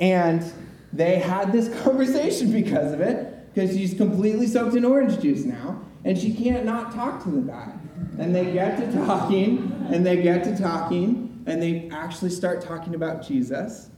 And 0.00 0.52
they 0.92 1.18
had 1.18 1.52
this 1.52 1.68
conversation 1.82 2.52
because 2.52 2.92
of 2.92 3.00
it 3.00 3.54
because 3.54 3.70
she's 3.70 3.94
completely 3.94 4.46
soaked 4.46 4.74
in 4.74 4.84
orange 4.84 5.20
juice 5.20 5.44
now 5.44 5.80
and 6.04 6.16
she 6.16 6.32
can't 6.32 6.64
not 6.64 6.94
talk 6.94 7.22
to 7.24 7.30
the 7.30 7.40
guy. 7.40 7.72
And 8.18 8.34
they 8.34 8.52
get 8.52 8.78
to 8.78 8.92
talking, 8.92 9.86
and 9.90 10.04
they 10.04 10.22
get 10.22 10.44
to 10.44 10.56
talking, 10.56 11.42
and 11.46 11.62
they 11.62 11.88
actually 11.90 12.30
start 12.30 12.60
talking 12.62 12.94
about 12.94 13.26
Jesus. 13.26 13.90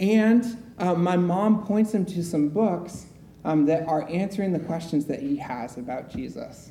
And 0.00 0.44
um, 0.78 1.02
my 1.02 1.16
mom 1.16 1.64
points 1.64 1.92
him 1.92 2.04
to 2.06 2.22
some 2.22 2.48
books 2.48 3.06
um, 3.44 3.66
that 3.66 3.86
are 3.88 4.08
answering 4.08 4.52
the 4.52 4.60
questions 4.60 5.06
that 5.06 5.20
he 5.20 5.36
has 5.36 5.76
about 5.76 6.10
Jesus. 6.10 6.70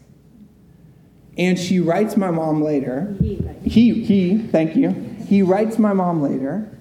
And 1.38 1.58
she 1.58 1.80
writes 1.80 2.18
my 2.18 2.32
mom 2.32 2.64
later. 2.64 3.16
He, 3.20 3.36
he, 3.64 4.04
he 4.04 4.38
thank 4.38 4.76
you. 4.76 4.90
He 5.28 5.44
writes 5.44 5.78
my 5.78 5.94
mom 5.94 6.22
later 6.22 6.72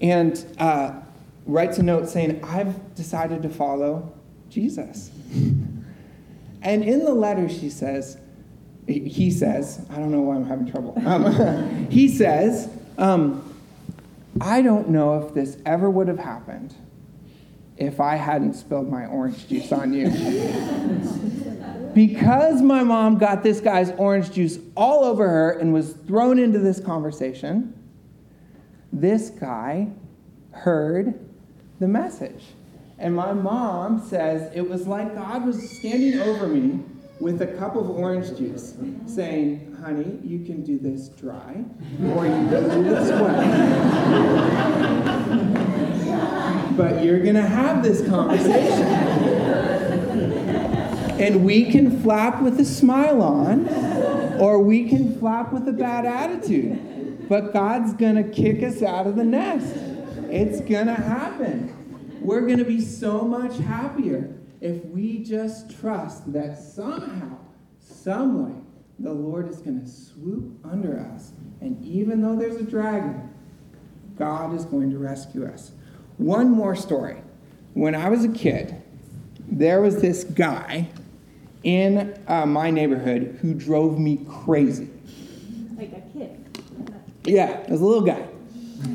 and 0.00 0.42
uh, 0.58 0.92
writes 1.44 1.78
a 1.78 1.82
note 1.82 2.08
saying, 2.08 2.42
I've 2.44 2.94
decided 2.94 3.42
to 3.42 3.48
follow 3.48 4.12
Jesus. 4.48 5.10
And 6.62 6.82
in 6.82 7.04
the 7.04 7.14
letter, 7.14 7.48
she 7.48 7.70
says, 7.70 8.18
he 8.86 9.30
says, 9.30 9.84
I 9.90 9.96
don't 9.96 10.10
know 10.10 10.22
why 10.22 10.36
I'm 10.36 10.46
having 10.46 10.70
trouble. 10.70 10.94
Um, 11.06 11.86
he 11.90 12.08
says, 12.08 12.68
um, 12.96 13.44
I 14.40 14.62
don't 14.62 14.88
know 14.88 15.22
if 15.22 15.34
this 15.34 15.58
ever 15.66 15.90
would 15.90 16.08
have 16.08 16.18
happened 16.18 16.74
if 17.76 18.00
I 18.00 18.16
hadn't 18.16 18.54
spilled 18.54 18.90
my 18.90 19.06
orange 19.06 19.48
juice 19.48 19.72
on 19.72 19.92
you. 19.92 20.08
because 21.94 22.60
my 22.60 22.82
mom 22.82 23.18
got 23.18 23.42
this 23.42 23.60
guy's 23.60 23.90
orange 23.92 24.32
juice 24.32 24.58
all 24.76 25.04
over 25.04 25.28
her 25.28 25.50
and 25.52 25.72
was 25.72 25.92
thrown 25.92 26.38
into 26.38 26.58
this 26.58 26.80
conversation, 26.80 27.74
this 28.92 29.30
guy 29.30 29.88
heard 30.50 31.18
the 31.78 31.88
message. 31.88 32.44
And 32.98 33.14
my 33.14 33.32
mom 33.32 34.04
says 34.08 34.50
it 34.54 34.68
was 34.68 34.88
like 34.88 35.14
God 35.14 35.46
was 35.46 35.70
standing 35.78 36.18
over 36.20 36.48
me 36.48 36.82
with 37.20 37.40
a 37.42 37.46
cup 37.46 37.76
of 37.76 37.88
orange 37.90 38.36
juice, 38.36 38.74
saying, 39.06 39.76
Honey, 39.80 40.18
you 40.24 40.44
can 40.44 40.62
do 40.64 40.78
this 40.78 41.08
dry, 41.10 41.64
or 42.14 42.26
you 42.26 42.32
can 42.32 42.50
do 42.50 42.82
this 42.84 43.10
wet. 43.10 43.46
but 46.76 47.04
you're 47.04 47.20
going 47.20 47.34
to 47.36 47.42
have 47.42 47.82
this 47.82 48.06
conversation. 48.08 48.86
and 51.20 51.44
we 51.44 51.70
can 51.70 52.02
flap 52.02 52.42
with 52.42 52.58
a 52.58 52.64
smile 52.64 53.22
on, 53.22 53.68
or 54.40 54.60
we 54.60 54.88
can 54.88 55.18
flap 55.18 55.52
with 55.52 55.68
a 55.68 55.72
bad 55.72 56.04
attitude. 56.04 57.28
But 57.28 57.52
God's 57.52 57.92
going 57.92 58.16
to 58.16 58.24
kick 58.24 58.62
us 58.62 58.82
out 58.82 59.06
of 59.06 59.14
the 59.16 59.24
nest. 59.24 59.76
It's 60.30 60.60
going 60.60 60.86
to 60.86 60.94
happen. 60.94 61.77
We're 62.28 62.42
going 62.42 62.58
to 62.58 62.64
be 62.66 62.82
so 62.82 63.22
much 63.22 63.56
happier 63.56 64.34
if 64.60 64.84
we 64.84 65.20
just 65.20 65.80
trust 65.80 66.30
that 66.34 66.58
somehow, 66.58 67.38
some 67.80 68.44
way, 68.44 68.60
the 68.98 69.14
Lord 69.14 69.48
is 69.48 69.60
going 69.60 69.80
to 69.80 69.88
swoop 69.88 70.58
under 70.62 71.00
us. 71.00 71.32
And 71.62 71.82
even 71.82 72.20
though 72.20 72.36
there's 72.36 72.56
a 72.56 72.64
dragon, 72.64 73.32
God 74.18 74.54
is 74.54 74.66
going 74.66 74.90
to 74.90 74.98
rescue 74.98 75.46
us. 75.46 75.70
One 76.18 76.50
more 76.50 76.76
story. 76.76 77.16
When 77.72 77.94
I 77.94 78.10
was 78.10 78.26
a 78.26 78.28
kid, 78.28 78.76
there 79.50 79.80
was 79.80 80.02
this 80.02 80.24
guy 80.24 80.90
in 81.62 82.14
uh, 82.28 82.44
my 82.44 82.70
neighborhood 82.70 83.38
who 83.40 83.54
drove 83.54 83.98
me 83.98 84.26
crazy. 84.28 84.90
Like 85.78 85.92
a 85.92 86.02
kid. 86.12 86.60
Yeah, 87.24 87.58
was 87.70 87.80
a 87.80 87.86
little 87.86 88.02
guy. 88.02 88.28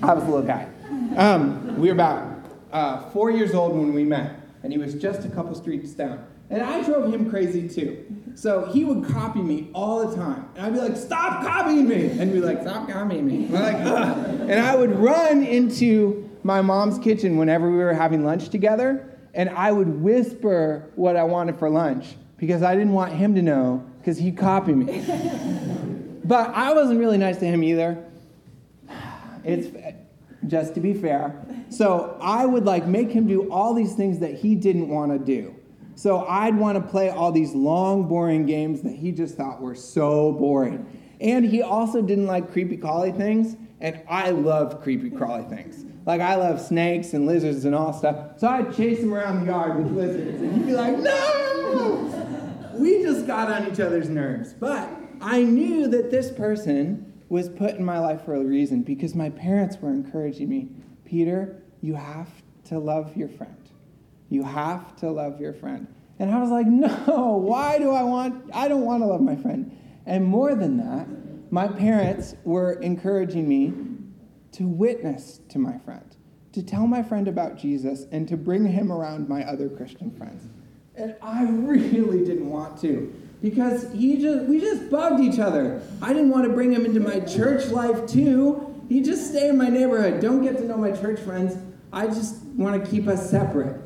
I 0.04 0.14
was 0.14 0.24
a 0.24 0.28
little 0.28 0.46
guy. 0.46 0.70
Um, 1.18 1.80
we 1.80 1.88
were 1.88 1.96
about 1.96 2.33
uh, 2.74 3.10
four 3.12 3.32
years 3.32 3.54
old 3.54 3.78
when 3.78 3.94
we 3.94 4.04
met, 4.04 4.42
and 4.64 4.74
he 4.74 4.78
was 4.78 4.96
just 4.96 5.24
a 5.24 5.30
couple 5.30 5.56
streets 5.56 5.92
down. 5.92 6.26
And 6.50 6.62
I 6.62 6.84
drove 6.84 7.14
him 7.14 7.30
crazy 7.30 7.70
too. 7.70 8.06
So 8.36 8.66
he 8.66 8.84
would 8.84 9.06
copy 9.06 9.42
me 9.42 9.70
all 9.74 10.08
the 10.08 10.16
time. 10.16 10.50
And 10.56 10.66
I'd 10.66 10.74
be 10.74 10.80
like, 10.80 10.98
stop 10.98 11.44
copying 11.44 11.88
me. 11.88 12.08
And 12.10 12.22
he'd 12.22 12.34
be 12.34 12.42
like, 12.42 12.62
stop 12.62 12.90
copying 12.90 13.26
me. 13.26 13.46
And, 13.46 13.54
like, 13.54 13.76
and 13.76 14.60
I 14.60 14.76
would 14.76 14.92
run 14.92 15.44
into 15.44 16.30
my 16.44 16.62
mom's 16.62 17.00
kitchen 17.00 17.38
whenever 17.38 17.70
we 17.70 17.78
were 17.78 17.94
having 17.94 18.26
lunch 18.26 18.50
together, 18.50 19.10
and 19.34 19.50
I 19.50 19.72
would 19.72 20.02
whisper 20.02 20.92
what 20.96 21.16
I 21.16 21.24
wanted 21.24 21.58
for 21.58 21.70
lunch 21.70 22.16
because 22.38 22.62
I 22.62 22.76
didn't 22.76 22.94
want 22.94 23.14
him 23.14 23.36
to 23.36 23.42
know 23.42 23.86
because 24.00 24.18
he'd 24.18 24.38
copy 24.38 24.74
me. 24.74 25.02
but 26.26 26.50
I 26.50 26.74
wasn't 26.74 27.00
really 27.00 27.18
nice 27.18 27.38
to 27.38 27.46
him 27.46 27.64
either. 27.64 28.04
It's 29.44 29.68
just 30.48 30.76
to 30.76 30.82
be 30.82 30.94
fair. 30.94 31.46
So 31.70 32.18
I 32.22 32.46
would 32.46 32.66
like 32.66 32.86
make 32.86 33.12
him 33.12 33.28
do 33.28 33.52
all 33.52 33.74
these 33.74 33.94
things 33.94 34.20
that 34.20 34.36
he 34.36 34.56
didn't 34.56 34.90
want 34.90 35.12
to 35.12 35.20
do. 35.20 35.56
So 35.96 36.26
I'd 36.26 36.58
want 36.58 36.84
to 36.84 36.92
play 36.92 37.10
all 37.10 37.32
these 37.32 37.54
long, 37.54 38.08
boring 38.08 38.46
games 38.46 38.82
that 38.82 38.96
he 38.96 39.12
just 39.12 39.36
thought 39.36 39.62
were 39.62 39.76
so 39.76 40.32
boring. 40.34 40.86
And 41.22 41.46
he 41.46 41.62
also 41.62 42.02
didn't 42.02 42.26
like 42.26 42.52
creepy 42.52 42.78
crawly 42.78 43.12
things, 43.12 43.56
and 43.80 44.02
I 44.10 44.32
love 44.32 44.82
creepy 44.82 45.10
crawly 45.10 45.44
things. 45.44 45.86
Like 46.06 46.20
I 46.20 46.36
love 46.36 46.60
snakes 46.60 47.14
and 47.14 47.26
lizards 47.26 47.66
and 47.66 47.74
all 47.76 47.94
stuff. 47.94 48.40
So 48.40 48.48
I'd 48.48 48.76
chase 48.76 49.00
him 49.00 49.14
around 49.14 49.42
the 49.42 49.46
yard 49.46 49.78
with 49.78 49.92
lizards, 49.94 50.42
and 50.42 50.54
he'd 50.54 50.66
be 50.66 50.74
like, 50.74 50.98
"No!" 50.98 52.72
We 52.74 53.04
just 53.04 53.28
got 53.28 53.52
on 53.52 53.72
each 53.72 53.80
other's 53.80 54.10
nerves. 54.10 54.54
But 54.54 54.90
I 55.22 55.44
knew 55.44 55.88
that 55.88 56.12
this 56.12 56.32
person 56.32 57.13
was 57.34 57.50
put 57.50 57.74
in 57.74 57.84
my 57.84 57.98
life 57.98 58.24
for 58.24 58.36
a 58.36 58.44
reason 58.44 58.84
because 58.84 59.16
my 59.16 59.28
parents 59.28 59.78
were 59.82 59.90
encouraging 59.90 60.48
me 60.48 60.70
Peter, 61.04 61.64
you 61.82 61.96
have 61.96 62.30
to 62.66 62.78
love 62.78 63.18
your 63.18 63.28
friend. 63.28 63.58
You 64.30 64.44
have 64.44 64.96
to 64.98 65.10
love 65.10 65.42
your 65.42 65.52
friend. 65.52 65.88
And 66.20 66.30
I 66.30 66.40
was 66.40 66.52
like, 66.52 66.68
no, 66.68 67.44
why 67.44 67.80
do 67.80 67.90
I 67.90 68.04
want, 68.04 68.52
I 68.54 68.68
don't 68.68 68.86
want 68.86 69.02
to 69.02 69.08
love 69.08 69.22
my 69.22 69.36
friend. 69.36 69.76
And 70.06 70.24
more 70.24 70.54
than 70.54 70.78
that, 70.78 71.08
my 71.52 71.68
parents 71.68 72.36
were 72.44 72.74
encouraging 72.74 73.50
me 73.50 73.74
to 74.52 74.68
witness 74.68 75.42
to 75.50 75.58
my 75.58 75.80
friend, 75.80 76.16
to 76.52 76.62
tell 76.62 76.86
my 76.86 77.02
friend 77.02 77.28
about 77.28 77.58
Jesus, 77.58 78.06
and 78.12 78.28
to 78.28 78.38
bring 78.38 78.68
him 78.68 78.92
around 78.92 79.28
my 79.28 79.44
other 79.44 79.70
Christian 79.70 80.12
friends. 80.12 80.48
And 80.96 81.16
I 81.20 81.46
really 81.46 82.24
didn't 82.24 82.50
want 82.50 82.80
to 82.82 83.12
because 83.44 83.92
he 83.92 84.18
just 84.18 84.46
we 84.46 84.60
just 84.60 84.90
bugged 84.90 85.20
each 85.20 85.38
other. 85.38 85.82
I 86.02 86.14
didn't 86.14 86.30
want 86.30 86.46
to 86.46 86.54
bring 86.54 86.72
him 86.72 86.86
into 86.86 87.02
my 87.02 87.20
church 87.20 87.68
life 87.68 88.08
too. 88.08 88.84
He 88.88 89.02
just 89.02 89.30
stay 89.30 89.50
in 89.50 89.58
my 89.58 89.68
neighborhood. 89.68 90.22
Don't 90.22 90.42
get 90.42 90.58
to 90.58 90.64
know 90.64 90.78
my 90.78 90.92
church 90.92 91.20
friends. 91.20 91.58
I 91.92 92.08
just 92.08 92.42
want 92.56 92.84
to 92.84 92.90
keep 92.90 93.08
us 93.08 93.30
separate. 93.30 93.80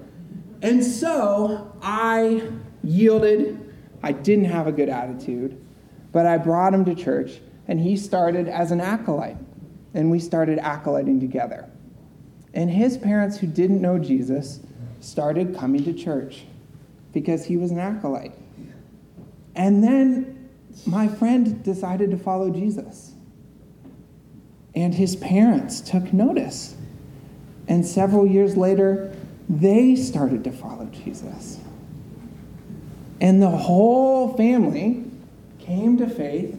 And 0.61 0.83
so 0.83 1.75
I 1.81 2.49
yielded. 2.83 3.73
I 4.03 4.11
didn't 4.11 4.45
have 4.45 4.67
a 4.67 4.71
good 4.71 4.89
attitude, 4.89 5.59
but 6.11 6.27
I 6.27 6.37
brought 6.37 6.73
him 6.73 6.85
to 6.85 6.93
church, 6.93 7.39
and 7.67 7.79
he 7.79 7.97
started 7.97 8.47
as 8.47 8.71
an 8.71 8.79
acolyte, 8.79 9.37
and 9.95 10.11
we 10.11 10.19
started 10.19 10.59
acolyting 10.59 11.19
together. 11.19 11.67
And 12.53 12.69
his 12.69 12.95
parents, 12.95 13.37
who 13.37 13.47
didn't 13.47 13.81
know 13.81 13.97
Jesus, 13.97 14.59
started 14.99 15.55
coming 15.57 15.83
to 15.83 15.93
church 15.93 16.45
because 17.11 17.45
he 17.45 17.57
was 17.57 17.71
an 17.71 17.79
acolyte. 17.79 18.33
And 19.57 19.83
then 19.83 20.49
my 20.85 21.07
friend 21.07 21.61
decided 21.63 22.11
to 22.11 22.17
follow 22.17 22.51
Jesus. 22.51 23.11
And 24.75 24.93
his 24.93 25.15
parents 25.15 25.81
took 25.81 26.13
notice. 26.13 26.75
And 27.67 27.85
several 27.85 28.27
years 28.27 28.55
later, 28.55 29.13
they 29.49 29.95
started 29.95 30.43
to 30.43 30.51
follow 30.51 30.85
Jesus. 30.85 31.59
And 33.19 33.41
the 33.41 33.49
whole 33.49 34.37
family 34.37 35.03
came 35.59 35.97
to 35.97 36.07
faith 36.07 36.57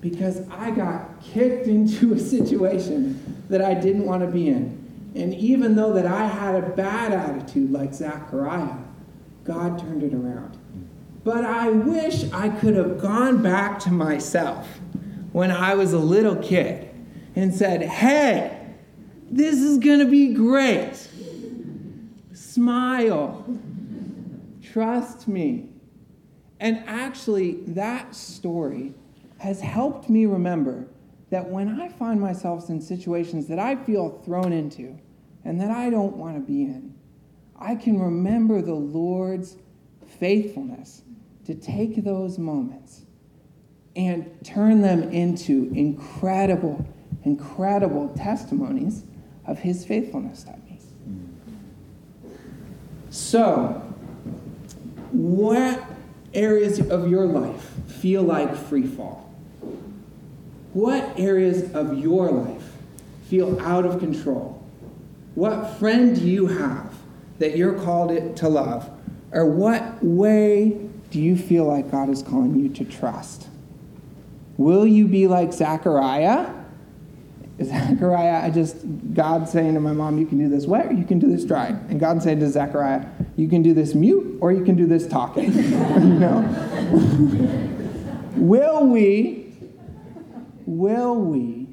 because 0.00 0.48
I 0.48 0.70
got 0.70 1.20
kicked 1.20 1.66
into 1.66 2.14
a 2.14 2.18
situation 2.18 3.42
that 3.48 3.60
I 3.60 3.74
didn't 3.74 4.04
want 4.04 4.22
to 4.22 4.28
be 4.28 4.48
in. 4.48 5.12
And 5.16 5.34
even 5.34 5.74
though 5.74 5.92
that 5.94 6.06
I 6.06 6.26
had 6.26 6.54
a 6.54 6.68
bad 6.70 7.12
attitude 7.12 7.72
like 7.72 7.92
Zechariah, 7.92 8.76
God 9.42 9.80
turned 9.80 10.04
it 10.04 10.14
around. 10.14 10.55
But 11.26 11.44
I 11.44 11.70
wish 11.70 12.30
I 12.32 12.50
could 12.50 12.76
have 12.76 13.00
gone 13.00 13.42
back 13.42 13.80
to 13.80 13.90
myself 13.90 14.78
when 15.32 15.50
I 15.50 15.74
was 15.74 15.92
a 15.92 15.98
little 15.98 16.36
kid 16.36 16.88
and 17.34 17.52
said, 17.52 17.82
hey, 17.82 18.64
this 19.28 19.56
is 19.56 19.78
going 19.78 19.98
to 19.98 20.06
be 20.06 20.34
great. 20.34 20.92
Smile. 22.32 23.44
Trust 24.62 25.26
me. 25.26 25.68
And 26.60 26.84
actually, 26.86 27.54
that 27.72 28.14
story 28.14 28.94
has 29.38 29.60
helped 29.60 30.08
me 30.08 30.26
remember 30.26 30.86
that 31.30 31.50
when 31.50 31.80
I 31.80 31.88
find 31.88 32.20
myself 32.20 32.70
in 32.70 32.80
situations 32.80 33.48
that 33.48 33.58
I 33.58 33.74
feel 33.74 34.22
thrown 34.24 34.52
into 34.52 34.96
and 35.44 35.60
that 35.60 35.72
I 35.72 35.90
don't 35.90 36.16
want 36.16 36.36
to 36.36 36.40
be 36.40 36.62
in, 36.62 36.94
I 37.58 37.74
can 37.74 37.98
remember 37.98 38.62
the 38.62 38.74
Lord's 38.74 39.56
faithfulness 40.20 41.02
to 41.46 41.54
take 41.54 42.04
those 42.04 42.38
moments 42.38 43.02
and 43.94 44.30
turn 44.44 44.82
them 44.82 45.04
into 45.10 45.72
incredible, 45.74 46.86
incredible 47.24 48.08
testimonies 48.16 49.04
of 49.46 49.58
His 49.58 49.84
faithfulness 49.84 50.42
to 50.44 50.50
me. 50.50 50.66
So, 53.10 53.82
what 55.10 55.82
areas 56.34 56.78
of 56.90 57.08
your 57.10 57.24
life 57.24 57.70
feel 57.86 58.22
like 58.22 58.54
free 58.54 58.86
fall? 58.86 59.32
What 60.74 61.18
areas 61.18 61.72
of 61.74 61.98
your 61.98 62.30
life 62.30 62.72
feel 63.30 63.58
out 63.60 63.86
of 63.86 63.98
control? 63.98 64.62
What 65.34 65.78
friend 65.78 66.14
do 66.14 66.26
you 66.26 66.48
have 66.48 66.92
that 67.38 67.56
you're 67.56 67.78
called 67.80 68.36
to 68.36 68.48
love? 68.48 68.90
Or 69.32 69.46
what 69.46 70.04
way 70.04 70.85
do 71.16 71.22
you 71.22 71.34
feel 71.34 71.64
like 71.64 71.90
God 71.90 72.10
is 72.10 72.22
calling 72.22 72.54
you 72.56 72.68
to 72.68 72.84
trust? 72.84 73.48
Will 74.58 74.86
you 74.86 75.08
be 75.08 75.26
like 75.26 75.50
Zechariah? 75.50 76.52
Zechariah, 77.64 78.44
I 78.44 78.50
just, 78.50 78.76
God 79.14 79.48
saying 79.48 79.72
to 79.72 79.80
my 79.80 79.94
mom, 79.94 80.18
you 80.18 80.26
can 80.26 80.36
do 80.36 80.50
this 80.50 80.66
wet 80.66 80.88
or 80.88 80.92
you 80.92 81.06
can 81.06 81.18
do 81.18 81.34
this 81.34 81.42
dry. 81.46 81.68
And 81.68 81.98
God 81.98 82.22
saying 82.22 82.40
to 82.40 82.50
Zechariah, 82.50 83.06
you 83.34 83.48
can 83.48 83.62
do 83.62 83.72
this 83.72 83.94
mute 83.94 84.36
or 84.42 84.52
you 84.52 84.62
can 84.62 84.76
do 84.76 84.86
this 84.86 85.06
talking. 85.06 85.54
you 85.54 86.18
know? 86.18 86.42
will 88.36 88.86
we, 88.86 89.54
will 90.66 91.16
we 91.16 91.66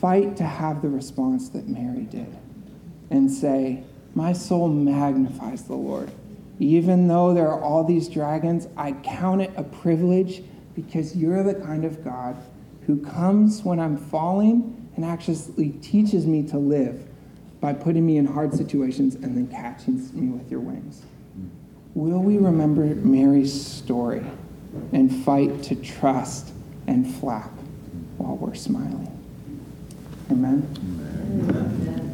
fight 0.00 0.38
to 0.38 0.44
have 0.44 0.80
the 0.80 0.88
response 0.88 1.50
that 1.50 1.68
Mary 1.68 2.04
did 2.04 2.34
and 3.10 3.30
say, 3.30 3.84
my 4.14 4.32
soul 4.32 4.68
magnifies 4.68 5.64
the 5.64 5.74
Lord. 5.74 6.10
Even 6.60 7.08
though 7.08 7.32
there 7.32 7.48
are 7.48 7.60
all 7.60 7.82
these 7.82 8.08
dragons, 8.08 8.68
I 8.76 8.92
count 8.92 9.40
it 9.40 9.50
a 9.56 9.64
privilege 9.64 10.42
because 10.74 11.16
you're 11.16 11.42
the 11.42 11.54
kind 11.54 11.86
of 11.86 12.04
God 12.04 12.36
who 12.86 13.00
comes 13.02 13.62
when 13.62 13.80
I'm 13.80 13.96
falling 13.96 14.90
and 14.94 15.04
actually 15.04 15.70
teaches 15.80 16.26
me 16.26 16.42
to 16.48 16.58
live 16.58 17.08
by 17.60 17.72
putting 17.72 18.04
me 18.04 18.18
in 18.18 18.26
hard 18.26 18.52
situations 18.52 19.14
and 19.14 19.36
then 19.36 19.46
catching 19.46 19.96
me 20.14 20.28
with 20.28 20.50
your 20.50 20.60
wings. 20.60 21.02
Will 21.94 22.20
we 22.20 22.36
remember 22.36 22.84
Mary's 22.94 23.52
story 23.52 24.24
and 24.92 25.24
fight 25.24 25.62
to 25.64 25.74
trust 25.74 26.52
and 26.86 27.06
flap 27.16 27.50
while 28.18 28.36
we're 28.36 28.54
smiling? 28.54 29.08
Amen. 30.30 30.68
Amen. 30.76 32.09